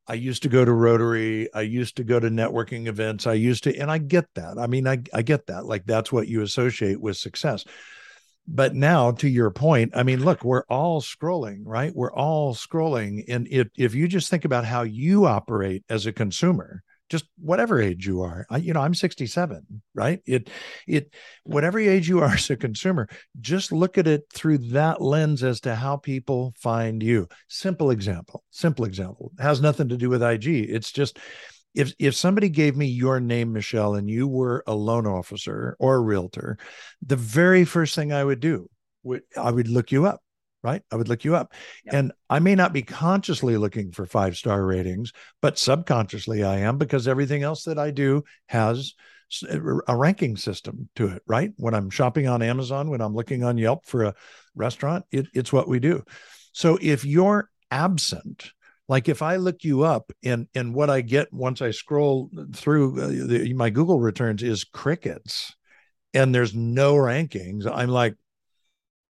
[0.07, 1.47] I used to go to Rotary.
[1.53, 3.27] I used to go to networking events.
[3.27, 4.57] I used to, and I get that.
[4.57, 5.65] I mean, I, I get that.
[5.65, 7.63] Like that's what you associate with success.
[8.47, 11.93] But now, to your point, I mean, look, we're all scrolling, right?
[11.95, 13.23] We're all scrolling.
[13.29, 17.81] And if, if you just think about how you operate as a consumer, just whatever
[17.81, 18.45] age you are.
[18.49, 20.21] I, you know, I'm 67, right?
[20.25, 20.49] It,
[20.87, 23.09] it, whatever age you are as a consumer,
[23.41, 27.27] just look at it through that lens as to how people find you.
[27.49, 30.47] Simple example, simple example it has nothing to do with IG.
[30.47, 31.19] It's just,
[31.75, 35.95] if if somebody gave me your name michelle and you were a loan officer or
[35.95, 36.57] a realtor
[37.01, 38.69] the very first thing i would do
[39.03, 40.21] would i would look you up
[40.63, 40.81] right?
[40.91, 41.53] I would look you up.
[41.85, 41.93] Yep.
[41.93, 46.77] And I may not be consciously looking for five star ratings, but subconsciously I am
[46.77, 48.93] because everything else that I do has
[49.87, 51.53] a ranking system to it, right?
[51.57, 54.15] When I'm shopping on Amazon, when I'm looking on Yelp for a
[54.55, 56.03] restaurant, it, it's what we do.
[56.51, 58.51] So if you're absent,
[58.89, 63.01] like if I look you up and and what I get once I scroll through
[63.01, 65.55] uh, the, my Google returns is crickets,
[66.13, 67.65] and there's no rankings.
[67.71, 68.15] I'm like,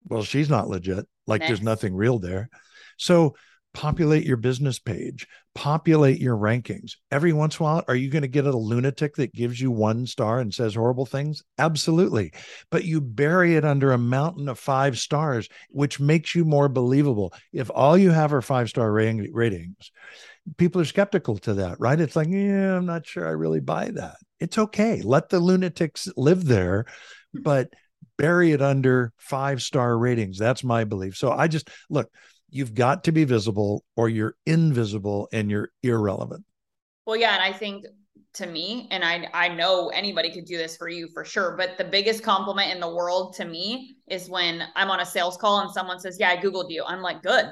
[0.08, 1.50] well, she's not legit like Next.
[1.50, 2.50] there's nothing real there.
[2.98, 3.36] So
[3.74, 6.94] populate your business page, populate your rankings.
[7.10, 9.72] Every once in a while, are you going to get a lunatic that gives you
[9.72, 11.44] one star and says horrible things?
[11.58, 12.34] Absolutely.
[12.70, 17.34] But you bury it under a mountain of five stars, which makes you more believable.
[17.54, 19.92] If all you have are five star ratings,
[20.58, 22.00] people are skeptical to that, right?
[22.00, 24.18] It's like, yeah, I'm not sure I really buy that.
[24.40, 25.02] It's okay.
[25.02, 26.86] Let the lunatics live there.
[27.34, 27.70] But
[28.17, 30.38] bury it under five star ratings.
[30.38, 31.15] That's my belief.
[31.17, 32.10] So I just look,
[32.50, 36.45] you've got to be visible or you're invisible and you're irrelevant.
[37.06, 37.34] Well, yeah.
[37.34, 37.86] And I think
[38.34, 41.78] to me, and I, I know anybody could do this for you for sure, but
[41.78, 45.60] the biggest compliment in the world to me is when I'm on a sales call
[45.62, 46.84] and someone says, Yeah, I Googled you.
[46.86, 47.45] I'm like, Good,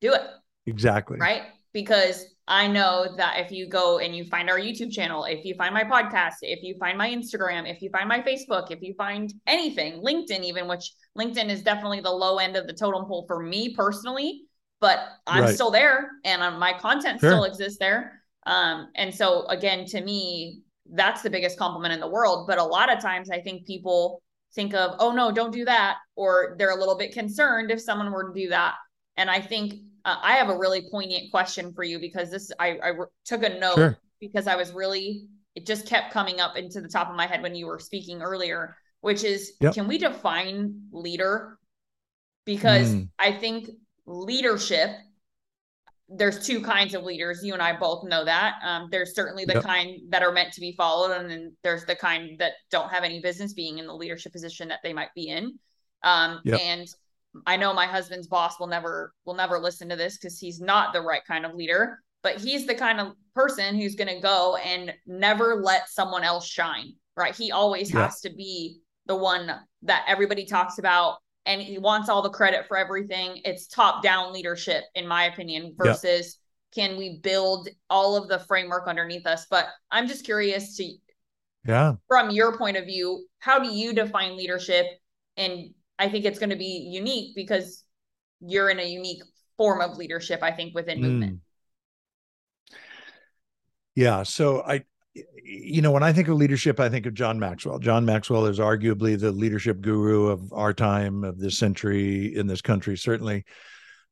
[0.00, 0.22] do it.
[0.66, 1.18] Exactly.
[1.18, 1.42] Right.
[1.72, 5.54] Because I know that if you go and you find our YouTube channel, if you
[5.54, 8.92] find my podcast, if you find my Instagram, if you find my Facebook, if you
[8.94, 13.24] find anything, LinkedIn, even, which LinkedIn is definitely the low end of the totem pole
[13.26, 14.42] for me personally,
[14.80, 15.54] but I'm right.
[15.54, 17.30] still there and my content sure.
[17.30, 18.20] still exists there.
[18.46, 20.60] Um, and so, again, to me,
[20.92, 22.46] that's the biggest compliment in the world.
[22.46, 24.22] But a lot of times I think people
[24.54, 25.96] think of, oh, no, don't do that.
[26.14, 28.74] Or they're a little bit concerned if someone were to do that.
[29.16, 32.78] And I think uh, I have a really poignant question for you because this I,
[32.82, 32.92] I
[33.24, 33.98] took a note sure.
[34.20, 37.42] because I was really it just kept coming up into the top of my head
[37.42, 39.74] when you were speaking earlier, which is yep.
[39.74, 41.58] can we define leader?
[42.44, 43.08] Because mm.
[43.18, 43.70] I think
[44.06, 44.90] leadership
[46.08, 47.40] there's two kinds of leaders.
[47.42, 48.56] You and I both know that.
[48.62, 49.64] Um, there's certainly the yep.
[49.64, 53.04] kind that are meant to be followed, and then there's the kind that don't have
[53.04, 55.58] any business being in the leadership position that they might be in.
[56.02, 56.60] Um, yep.
[56.60, 56.86] And
[57.46, 60.92] I know my husband's boss will never will never listen to this because he's not
[60.92, 64.56] the right kind of leader, but he's the kind of person who's going to go
[64.56, 67.34] and never let someone else shine, right?
[67.34, 68.04] He always yeah.
[68.04, 69.50] has to be the one
[69.82, 73.40] that everybody talks about and he wants all the credit for everything.
[73.44, 76.38] It's top down leadership in my opinion versus
[76.74, 76.86] yeah.
[76.86, 79.46] can we build all of the framework underneath us?
[79.50, 80.92] But I'm just curious to
[81.66, 81.94] yeah.
[82.08, 84.86] From your point of view, how do you define leadership
[85.36, 87.84] and I think it's going to be unique because
[88.40, 89.22] you're in a unique
[89.56, 91.02] form of leadership, I think, within mm.
[91.02, 91.40] movement.
[93.94, 94.24] Yeah.
[94.24, 94.84] So I,
[95.44, 97.78] you know, when I think of leadership, I think of John Maxwell.
[97.78, 102.60] John Maxwell is arguably the leadership guru of our time, of this century in this
[102.60, 103.44] country, certainly.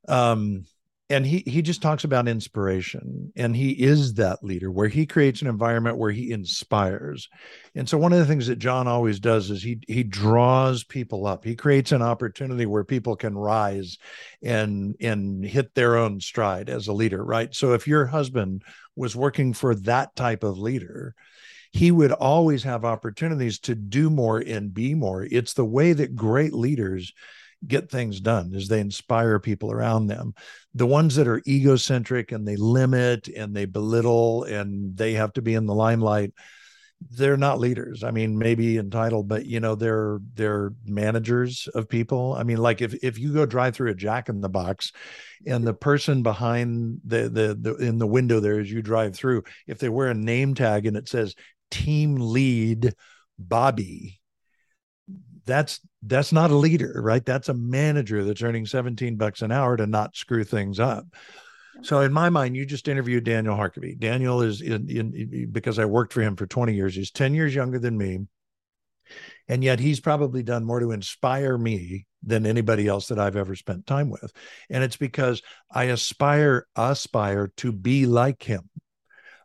[0.08, 0.64] Um,
[1.12, 5.42] and he he just talks about inspiration and he is that leader where he creates
[5.42, 7.28] an environment where he inspires.
[7.74, 11.26] And so one of the things that john always does is he he draws people
[11.26, 11.44] up.
[11.44, 13.98] He creates an opportunity where people can rise
[14.42, 17.54] and and hit their own stride as a leader right?
[17.54, 18.62] So if your husband
[18.96, 21.14] was working for that type of leader
[21.74, 25.24] he would always have opportunities to do more and be more.
[25.24, 27.14] It's the way that great leaders
[27.66, 30.34] get things done is they inspire people around them
[30.74, 35.42] the ones that are egocentric and they limit and they belittle and they have to
[35.42, 36.32] be in the limelight
[37.10, 38.04] they're not leaders.
[38.04, 42.34] I mean, maybe entitled, but you know, they're they're managers of people.
[42.34, 44.92] I mean, like if if you go drive through a Jack in the Box,
[45.46, 49.44] and the person behind the the, the in the window there as you drive through,
[49.66, 51.34] if they wear a name tag and it says
[51.70, 52.94] team lead
[53.38, 54.20] Bobby,
[55.44, 57.24] that's that's not a leader, right?
[57.24, 61.06] That's a manager that's earning 17 bucks an hour to not screw things up.
[61.82, 63.98] So in my mind, you just interviewed Daniel Harkavy.
[63.98, 66.94] Daniel is in, in, because I worked for him for 20 years.
[66.94, 68.20] He's 10 years younger than me.
[69.48, 73.56] And yet he's probably done more to inspire me than anybody else that I've ever
[73.56, 74.32] spent time with.
[74.70, 78.70] And it's because I aspire, aspire to be like him.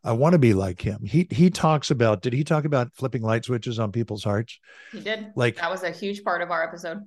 [0.07, 1.03] I want to be like him.
[1.03, 4.57] He he talks about, did he talk about flipping light switches on people's hearts?
[4.93, 5.33] He did.
[5.35, 6.99] Like that was a huge part of our episode.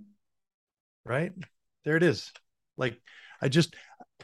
[1.04, 1.32] Right?
[1.84, 2.30] There it is.
[2.76, 3.00] Like
[3.40, 3.74] I just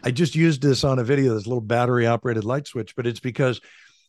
[0.05, 3.21] I just used this on a video, this little battery operated light switch, but it's
[3.21, 3.63] because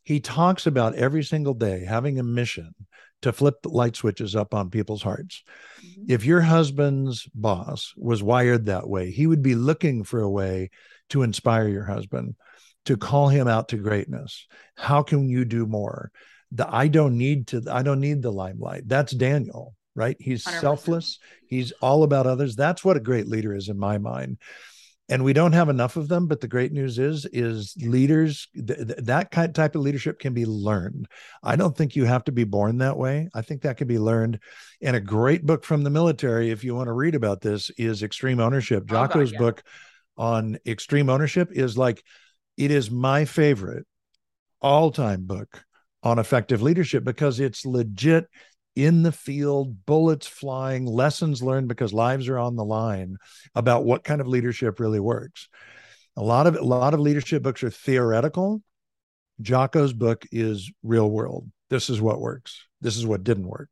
[0.03, 2.73] he talks about every single day having a mission
[3.21, 5.43] to flip the light switches up on people's hearts.
[5.79, 6.11] Mm-hmm.
[6.11, 10.69] If your husband's boss was wired that way, he would be looking for a way
[11.09, 12.35] to inspire your husband,
[12.87, 14.47] to call him out to greatness.
[14.75, 16.11] How can you do more?
[16.51, 18.87] The I don't need to, I don't need the limelight.
[18.87, 20.15] That's Daniel, right?
[20.19, 20.61] He's 100%.
[20.61, 21.19] selfless.
[21.47, 22.55] He's all about others.
[22.55, 24.37] That's what a great leader is in my mind
[25.09, 28.79] and we don't have enough of them but the great news is is leaders th-
[28.97, 31.07] that kind type of leadership can be learned
[31.43, 33.99] i don't think you have to be born that way i think that can be
[33.99, 34.39] learned
[34.81, 38.03] and a great book from the military if you want to read about this is
[38.03, 39.39] extreme ownership oh, jocko's yeah.
[39.39, 39.63] book
[40.17, 42.03] on extreme ownership is like
[42.57, 43.85] it is my favorite
[44.61, 45.63] all-time book
[46.03, 48.27] on effective leadership because it's legit
[48.75, 53.17] in the field, bullets flying, lessons learned because lives are on the line
[53.55, 55.49] about what kind of leadership really works.
[56.15, 58.61] A lot of a lot of leadership books are theoretical.
[59.41, 61.49] Jocko's book is real world.
[61.69, 62.65] This is what works.
[62.81, 63.69] This is what didn't work.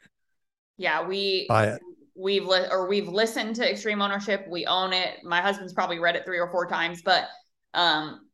[0.77, 1.81] Yeah, we Buy it.
[2.15, 4.45] we've li- or we've listened to Extreme Ownership.
[4.49, 5.23] We own it.
[5.23, 7.25] My husband's probably read it three or four times, but
[7.73, 8.24] um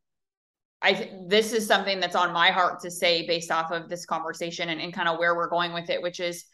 [0.82, 4.06] I th- this is something that's on my heart to say based off of this
[4.06, 6.46] conversation and, and kind of where we're going with it, which is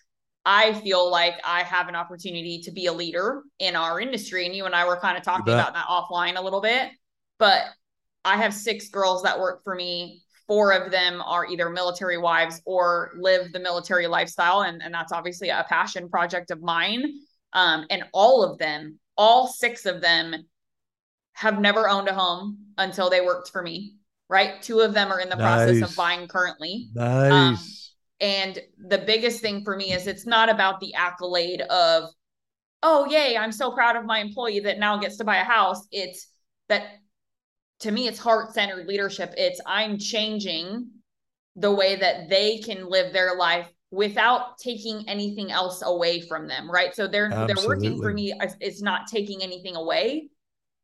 [0.46, 4.46] I feel like I have an opportunity to be a leader in our industry.
[4.46, 6.90] And you and I were kind of talking about that offline a little bit.
[7.38, 7.64] But
[8.24, 10.24] I have six girls that work for me.
[10.48, 14.62] Four of them are either military wives or live the military lifestyle.
[14.62, 17.04] And, and that's obviously a passion project of mine.
[17.52, 20.34] Um, and all of them, all six of them,
[21.34, 23.96] have never owned a home until they worked for me.
[24.30, 24.62] Right.
[24.62, 25.66] Two of them are in the nice.
[25.66, 26.90] process of buying currently.
[26.94, 27.32] Nice.
[27.32, 27.58] Um,
[28.20, 32.10] and the biggest thing for me is it's not about the accolade of,
[32.84, 35.88] oh, yay, I'm so proud of my employee that now gets to buy a house.
[35.92, 36.28] It's
[36.68, 36.84] that
[37.82, 39.34] to me, it's heart centered leadership.
[39.38, 40.90] It's I'm changing
[41.56, 46.70] the way that they can live their life without taking anything else away from them
[46.70, 47.54] right so they're Absolutely.
[47.54, 50.28] they're working for me it's not taking anything away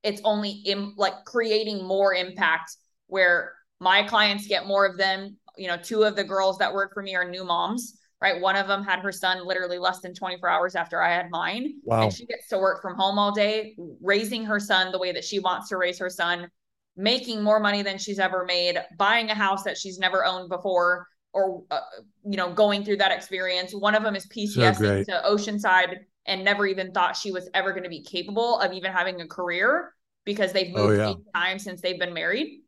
[0.04, 5.68] it's only in like creating more impact where my clients get more of them you
[5.68, 8.40] know, two of the girls that work for me are new moms, right?
[8.42, 11.76] One of them had her son literally less than 24 hours after I had mine.
[11.84, 12.04] Wow.
[12.04, 15.24] And she gets to work from home all day, raising her son the way that
[15.24, 16.50] she wants to raise her son,
[16.96, 21.08] making more money than she's ever made, buying a house that she's never owned before,
[21.34, 21.80] or, uh,
[22.26, 23.74] you know, going through that experience.
[23.74, 27.72] One of them is PCS so to Oceanside and never even thought she was ever
[27.72, 29.94] going to be capable of even having a career
[30.26, 31.10] because they've oh, moved oh, yeah.
[31.12, 32.63] eight times since they've been married.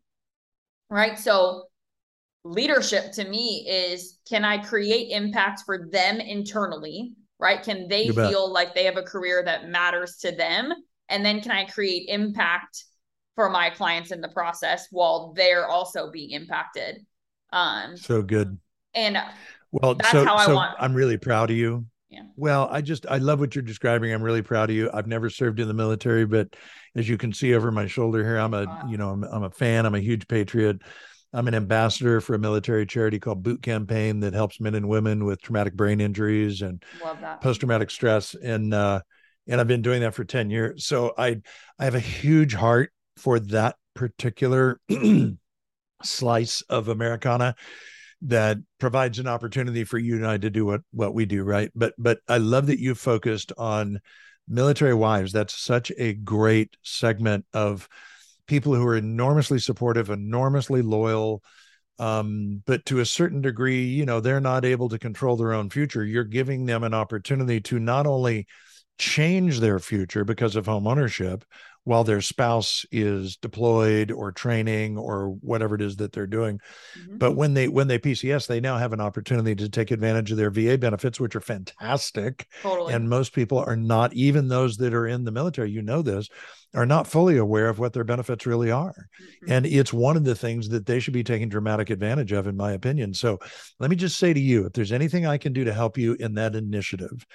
[0.90, 1.18] Right.
[1.18, 1.64] So
[2.44, 7.14] leadership to me is can I create impact for them internally?
[7.40, 7.62] Right?
[7.62, 10.72] Can they feel like they have a career that matters to them?
[11.10, 12.86] And then can I create impact
[13.36, 17.06] for my clients in the process while they're also being impacted?
[17.52, 18.58] Um, so good.
[18.94, 19.18] And
[19.72, 20.76] well, that's so, how I so want.
[20.80, 21.86] I'm really proud of you.
[22.36, 24.14] Well, I just I love what you're describing.
[24.14, 24.90] I'm really proud of you.
[24.94, 26.56] I've never served in the military, but
[26.96, 28.88] as you can see over my shoulder here, I'm a wow.
[28.90, 29.86] you know I'm, I'm a fan.
[29.86, 30.82] I'm a huge patriot.
[31.34, 35.26] I'm an ambassador for a military charity called Boot Campaign that helps men and women
[35.26, 36.82] with traumatic brain injuries and
[37.42, 38.36] post traumatic stress.
[38.36, 39.02] And uh,
[39.48, 40.86] and I've been doing that for 10 years.
[40.86, 41.42] So I
[41.80, 44.80] I have a huge heart for that particular
[46.04, 47.56] slice of Americana
[48.28, 51.72] that provides an opportunity for you and I to do what what we do, right?
[51.76, 54.00] But but I love that you focused on
[54.48, 55.32] military wives.
[55.32, 57.88] That's such a great segment of
[58.48, 61.44] people who are enormously supportive, enormously loyal.
[61.98, 65.70] Um, but to a certain degree, you know, they're not able to control their own
[65.70, 66.04] future.
[66.04, 68.48] You're giving them an opportunity to not only
[68.98, 71.46] change their future because of home ownership
[71.86, 76.60] while their spouse is deployed or training or whatever it is that they're doing.
[77.00, 77.18] Mm-hmm.
[77.20, 80.38] But when they when they PCS, they now have an opportunity to take advantage of
[80.38, 82.48] their VA benefits, which are fantastic.
[82.62, 82.94] Totally.
[82.94, 86.28] And most people are not, even those that are in the military, you know this,
[86.74, 89.08] are not fully aware of what their benefits really are.
[89.44, 89.52] Mm-hmm.
[89.52, 92.58] And it's one of the things that they should be taking dramatic advantage of, in
[92.58, 93.14] my opinion.
[93.14, 93.40] So
[93.80, 96.14] let me just say to you, if there's anything I can do to help you
[96.20, 97.26] in that initiative,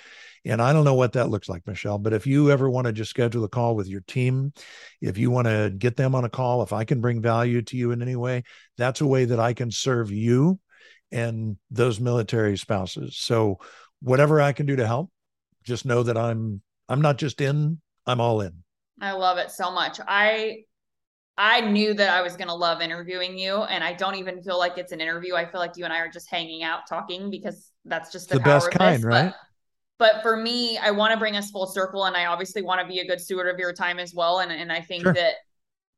[0.45, 2.93] and I don't know what that looks like, Michelle, but if you ever want to
[2.93, 4.53] just schedule a call with your team,
[5.01, 7.77] if you want to get them on a call, if I can bring value to
[7.77, 8.45] you in any way,
[8.79, 10.59] that's a way that I can serve you
[11.13, 13.17] and those military spouses.
[13.19, 13.59] So
[14.01, 15.11] whatever I can do to help,
[15.65, 18.65] just know that I'm I'm not just in, I'm all in.
[19.01, 20.01] I love it so much.
[20.07, 20.65] I
[21.37, 24.59] I knew that I was going to love interviewing you, and I don't even feel
[24.59, 25.35] like it's an interview.
[25.35, 28.39] I feel like you and I are just hanging out talking because that's just the,
[28.39, 29.05] the best kind, this.
[29.05, 29.31] right?
[29.31, 29.37] But
[30.01, 32.87] but for me, I want to bring us full circle and I obviously want to
[32.87, 34.41] be a good steward of your time as well.
[34.41, 35.13] And, and I think sure.
[35.13, 35.35] that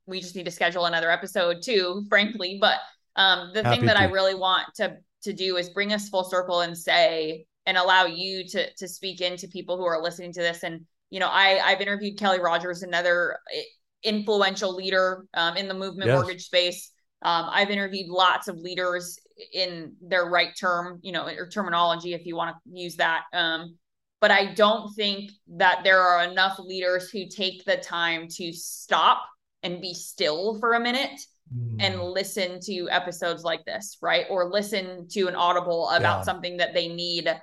[0.07, 2.59] we just need to schedule another episode too, frankly.
[2.61, 2.79] But
[3.15, 4.01] um, the Happy thing that to.
[4.01, 8.05] I really want to to do is bring us full circle and say and allow
[8.07, 10.65] you to to speak into people who are listening to this.
[10.65, 13.63] And you know, I I've interviewed Kelly Rogers, another eh,
[14.03, 16.17] influential leader um, in the movement yes.
[16.17, 16.91] mortgage space.
[17.25, 19.17] Um, I've interviewed lots of leaders
[19.53, 23.23] in their right term, you know, or terminology, if you want to use that.
[23.33, 23.77] Um,
[24.23, 29.21] but I don't think that there are enough leaders who take the time to stop
[29.65, 31.21] and be still for a minute
[31.53, 31.77] mm.
[31.81, 34.27] and listen to episodes like this, right?
[34.31, 36.23] Or listen to an audible about yeah.
[36.23, 37.35] something that they need.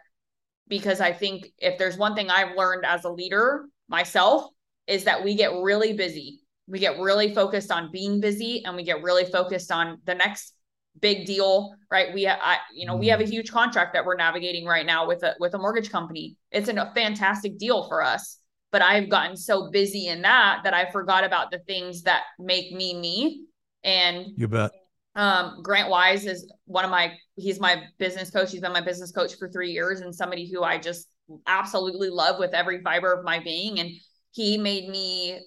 [0.70, 4.50] Because I think if there's one thing I've learned as a leader myself,
[4.88, 6.40] is that we get really busy.
[6.66, 10.54] We get really focused on being busy and we get really focused on the next
[11.00, 12.14] big deal, right?
[12.14, 13.30] We, I, you know, we have a mm.
[13.30, 16.36] huge contract that we're navigating right now with a with a mortgage company.
[16.52, 18.38] It's a fantastic deal for us,
[18.72, 22.72] but I've gotten so busy in that that I forgot about the things that make
[22.72, 23.46] me me.
[23.84, 24.72] And you bet.
[25.16, 27.14] Um, Grant Wise is one of my.
[27.36, 28.52] He's my business coach.
[28.52, 31.08] He's been my business coach for three years, and somebody who I just
[31.48, 33.80] absolutely love with every fiber of my being.
[33.80, 33.90] And
[34.32, 35.40] he made me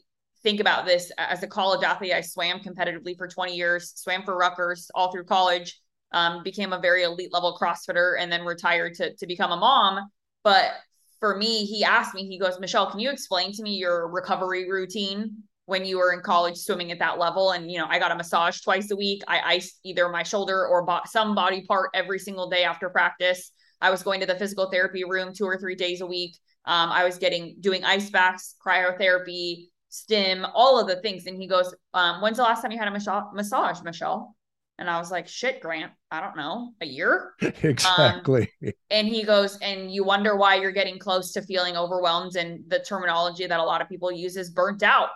[0.43, 2.12] think about this as a college athlete.
[2.12, 5.80] I swam competitively for 20 years, swam for Rutgers all through college,
[6.12, 10.09] um, became a very elite level CrossFitter, and then retired to, to become a mom.
[10.43, 10.72] But
[11.20, 14.68] for me, he asked me, he goes, Michelle, can you explain to me your recovery
[14.68, 17.53] routine when you were in college swimming at that level?
[17.53, 19.22] And, you know, I got a massage twice a week.
[19.28, 23.53] I iced either my shoulder or some body part every single day after practice.
[23.80, 26.36] I was going to the physical therapy room two or three days a week.
[26.64, 31.26] Um, I was getting doing ice baths, cryotherapy, stim, all of the things.
[31.26, 32.90] And he goes, um, when's the last time you had a
[33.34, 34.34] massage, Michelle?
[34.78, 37.34] And I was like, shit, Grant, I don't know, a year?
[37.40, 38.51] exactly.
[38.64, 42.36] Um, and he goes, and you wonder why you're getting close to feeling overwhelmed.
[42.36, 45.11] And the terminology that a lot of people use is burnt out.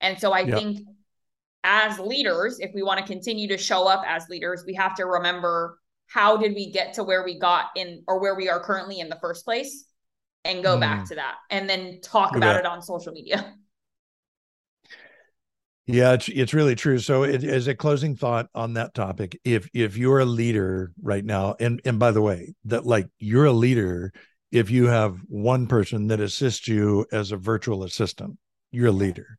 [0.00, 0.58] And so I yep.
[0.58, 0.80] think
[1.62, 5.04] as leaders, if we want to continue to show up as leaders, we have to
[5.04, 9.00] remember how did we get to where we got in or where we are currently
[9.00, 9.84] in the first place
[10.46, 10.80] and go mm.
[10.80, 13.54] back to that and then talk about it on social media.
[15.86, 16.98] Yeah, it's it's really true.
[16.98, 21.24] So, it, as a closing thought on that topic, if if you're a leader right
[21.24, 24.12] now, and and by the way, that like you're a leader
[24.50, 28.38] if you have one person that assists you as a virtual assistant,
[28.70, 29.36] you're a leader.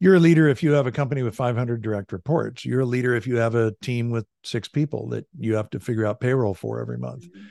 [0.00, 2.64] You're a leader if you have a company with 500 direct reports.
[2.64, 5.80] You're a leader if you have a team with six people that you have to
[5.80, 7.24] figure out payroll for every month.
[7.24, 7.44] Mm-hmm.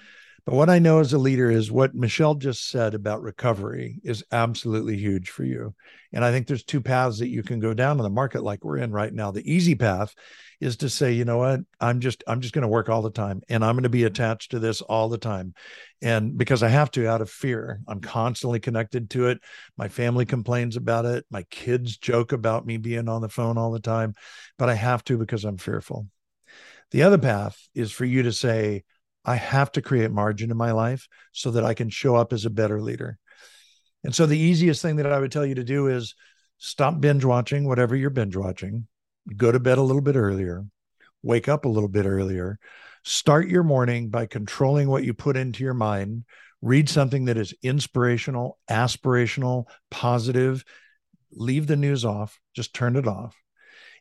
[0.46, 4.26] But what I know as a leader is what Michelle just said about recovery is
[4.30, 5.74] absolutely huge for you.
[6.12, 8.66] And I think there's two paths that you can go down in the market like
[8.66, 9.32] we're in right now.
[9.32, 10.14] The easy path
[10.60, 13.10] is to say, you know what, I'm just I'm just going to work all the
[13.10, 14.08] time and I'm going to be mm-hmm.
[14.08, 15.54] attached to this all the time.
[16.02, 19.39] And because I have to out of fear, I'm constantly connected to it.
[19.78, 21.26] My family complains about it.
[21.32, 24.14] My kids joke about me being on the phone all the time,
[24.58, 26.08] but I have to because I'm fearful.
[26.91, 28.84] The other path is for you to say,
[29.26, 32.45] I have to create margin in my life so that I can show up as
[32.45, 33.17] a better leader.
[34.03, 36.15] And so the easiest thing that I would tell you to do is
[36.57, 38.88] stop binge watching whatever you're binge watching,
[39.38, 40.65] go to bed a little bit earlier,
[41.21, 42.59] wake up a little bit earlier,
[43.03, 46.26] start your morning by controlling what you put into your mind,
[46.61, 50.63] read something that is inspirational, aspirational, positive,
[51.32, 53.36] leave the news off, just turn it off.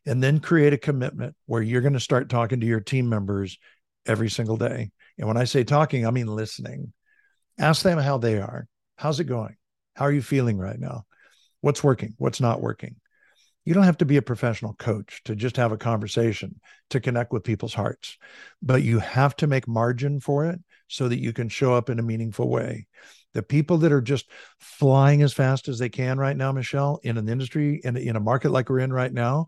[0.04, 3.56] And then create a commitment where you're going to start talking to your team members
[4.07, 6.92] every single day and when I say talking, I mean listening.
[7.59, 8.66] Ask them how they are.
[8.96, 9.57] How's it going?
[9.94, 11.05] How are you feeling right now?
[11.61, 12.14] What's working?
[12.18, 12.96] What's not working?
[13.64, 17.32] You don't have to be a professional coach to just have a conversation to connect
[17.32, 18.18] with people's hearts,
[18.61, 22.00] but you have to make margin for it so that you can show up in
[22.00, 22.88] a meaningful way.
[23.34, 24.26] The people that are just
[24.59, 28.20] flying as fast as they can right now, Michelle, in an industry in, in a
[28.20, 29.46] market like we're in right now,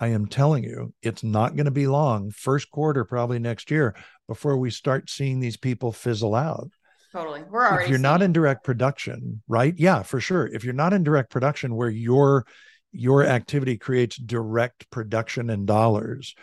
[0.00, 3.94] I am telling you, it's not going to be long, first quarter, probably next year,
[4.26, 6.70] before we start seeing these people fizzle out.
[7.12, 7.42] Totally.
[7.42, 7.84] We're already.
[7.84, 9.74] If you're not in direct production, right?
[9.76, 10.46] Yeah, for sure.
[10.46, 12.46] If you're not in direct production where your
[12.92, 16.34] your activity creates direct production and dollars,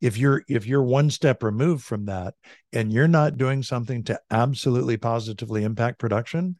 [0.00, 2.34] if you're if you're one step removed from that
[2.72, 6.56] and you're not doing something to absolutely positively impact production,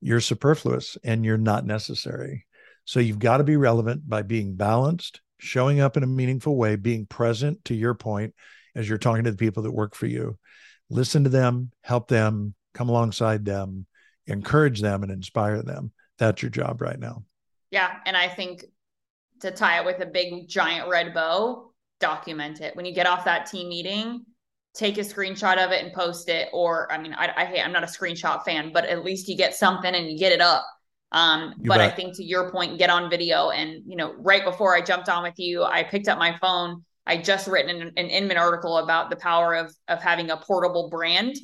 [0.00, 2.46] you're superfluous and you're not necessary.
[2.84, 6.76] So you've got to be relevant by being balanced, showing up in a meaningful way,
[6.76, 8.34] being present to your point
[8.74, 10.38] as you're talking to the people that work for you.
[10.90, 13.86] Listen to them, help them, come alongside them,
[14.26, 15.92] encourage them, and inspire them.
[16.18, 17.24] That's your job right now.
[17.70, 17.96] Yeah.
[18.06, 18.64] And I think
[19.40, 22.76] to tie it with a big giant red bow, document it.
[22.76, 24.24] When you get off that team meeting,
[24.74, 26.48] take a screenshot of it and post it.
[26.52, 29.36] Or, I mean, I, I hate, I'm not a screenshot fan, but at least you
[29.36, 30.66] get something and you get it up.
[31.12, 31.80] Um, but bet.
[31.80, 33.50] I think to your point, get on video.
[33.50, 36.84] And, you know, right before I jumped on with you, I picked up my phone.
[37.06, 40.88] I just written an, an Inman article about the power of, of having a portable
[40.88, 41.36] brand.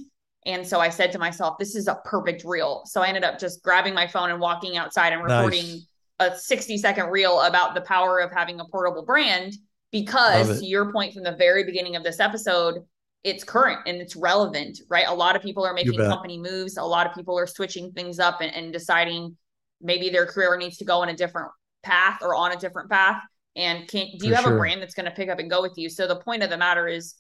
[0.45, 2.83] And so I said to myself, this is a perfect reel.
[2.87, 5.83] So I ended up just grabbing my phone and walking outside and recording
[6.21, 6.35] nice.
[6.35, 9.55] a 60 second reel about the power of having a portable brand.
[9.91, 12.85] Because to your point from the very beginning of this episode,
[13.25, 15.07] it's current and it's relevant, right?
[15.09, 16.77] A lot of people are making company moves.
[16.77, 19.37] A lot of people are switching things up and, and deciding
[19.81, 21.51] maybe their career needs to go in a different
[21.83, 23.23] path or on a different path.
[23.55, 24.55] And can do you For have sure.
[24.55, 25.89] a brand that's going to pick up and go with you?
[25.89, 27.15] So the point of the matter is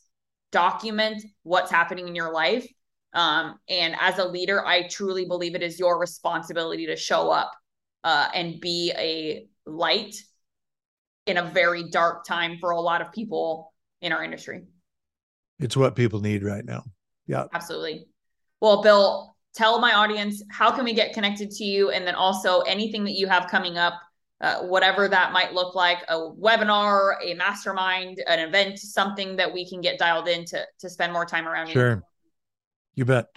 [0.52, 2.66] document what's happening in your life.
[3.12, 7.50] Um, and as a leader i truly believe it is your responsibility to show up
[8.04, 10.16] uh, and be a light
[11.26, 14.62] in a very dark time for a lot of people in our industry.
[15.58, 16.84] It's what people need right now.
[17.26, 17.46] Yeah.
[17.52, 18.06] Absolutely.
[18.60, 21.90] Well bill tell my audience how can we get connected to you?
[21.90, 23.94] And then also anything that you have coming up
[24.40, 29.66] uh, whatever that might look like a webinar a mastermind an event something that we
[29.66, 31.94] can get dialed in to to spend more time around sure.
[31.94, 32.02] You,
[32.96, 33.28] you bet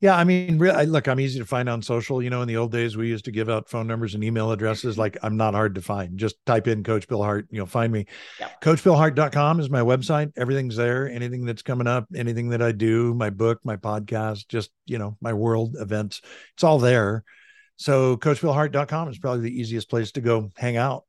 [0.00, 2.22] yeah, I mean, really, look, I'm easy to find on social.
[2.22, 4.50] You know, in the old days, we used to give out phone numbers and email
[4.50, 4.94] addresses.
[4.94, 5.00] Mm-hmm.
[5.00, 6.18] Like, I'm not hard to find.
[6.18, 8.06] Just type in Coach Bill Hart, you'll find me.
[8.40, 8.60] Yep.
[8.60, 10.32] CoachBillHart.com is my website.
[10.36, 11.08] Everything's there.
[11.08, 15.16] Anything that's coming up, anything that I do, my book, my podcast, just, you know,
[15.20, 16.20] my world events,
[16.54, 17.24] it's all there.
[17.76, 21.04] So, CoachBillHart.com is probably the easiest place to go hang out.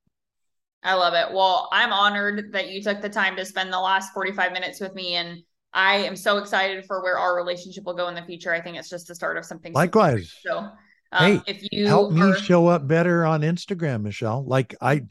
[0.84, 1.34] I love it.
[1.34, 4.94] Well, I'm honored that you took the time to spend the last 45 minutes with
[4.94, 5.40] me and
[5.76, 8.54] I am so excited for where our relationship will go in the future.
[8.54, 9.74] I think it's just the start of something.
[9.74, 10.34] Likewise.
[10.42, 10.74] So, um,
[11.12, 15.02] hey, if you help me show up better on Instagram, Michelle, like I,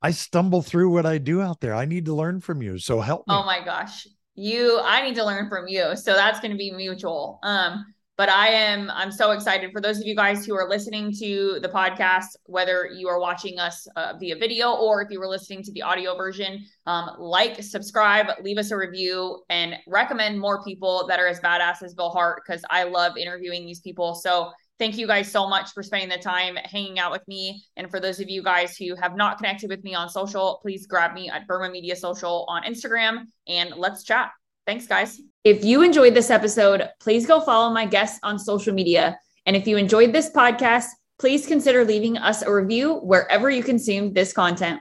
[0.00, 1.74] I stumble through what I do out there.
[1.74, 2.78] I need to learn from you.
[2.78, 3.34] So help me.
[3.34, 4.06] Oh my gosh.
[4.36, 5.96] You, I need to learn from you.
[5.96, 7.40] So that's going to be mutual.
[7.42, 7.84] Um,
[8.16, 11.58] but I am I'm so excited for those of you guys who are listening to
[11.60, 15.62] the podcast, whether you are watching us uh, via video or if you were listening
[15.64, 16.64] to the audio version.
[16.86, 21.82] Um, like, subscribe, leave us a review, and recommend more people that are as badass
[21.82, 24.14] as Bill Hart because I love interviewing these people.
[24.14, 27.62] So thank you guys so much for spending the time hanging out with me.
[27.76, 30.86] And for those of you guys who have not connected with me on social, please
[30.86, 34.30] grab me at Berman Media Social on Instagram and let's chat.
[34.66, 35.20] Thanks, guys.
[35.44, 39.16] If you enjoyed this episode, please go follow my guests on social media.
[39.46, 40.86] And if you enjoyed this podcast,
[41.20, 44.80] please consider leaving us a review wherever you consume this content.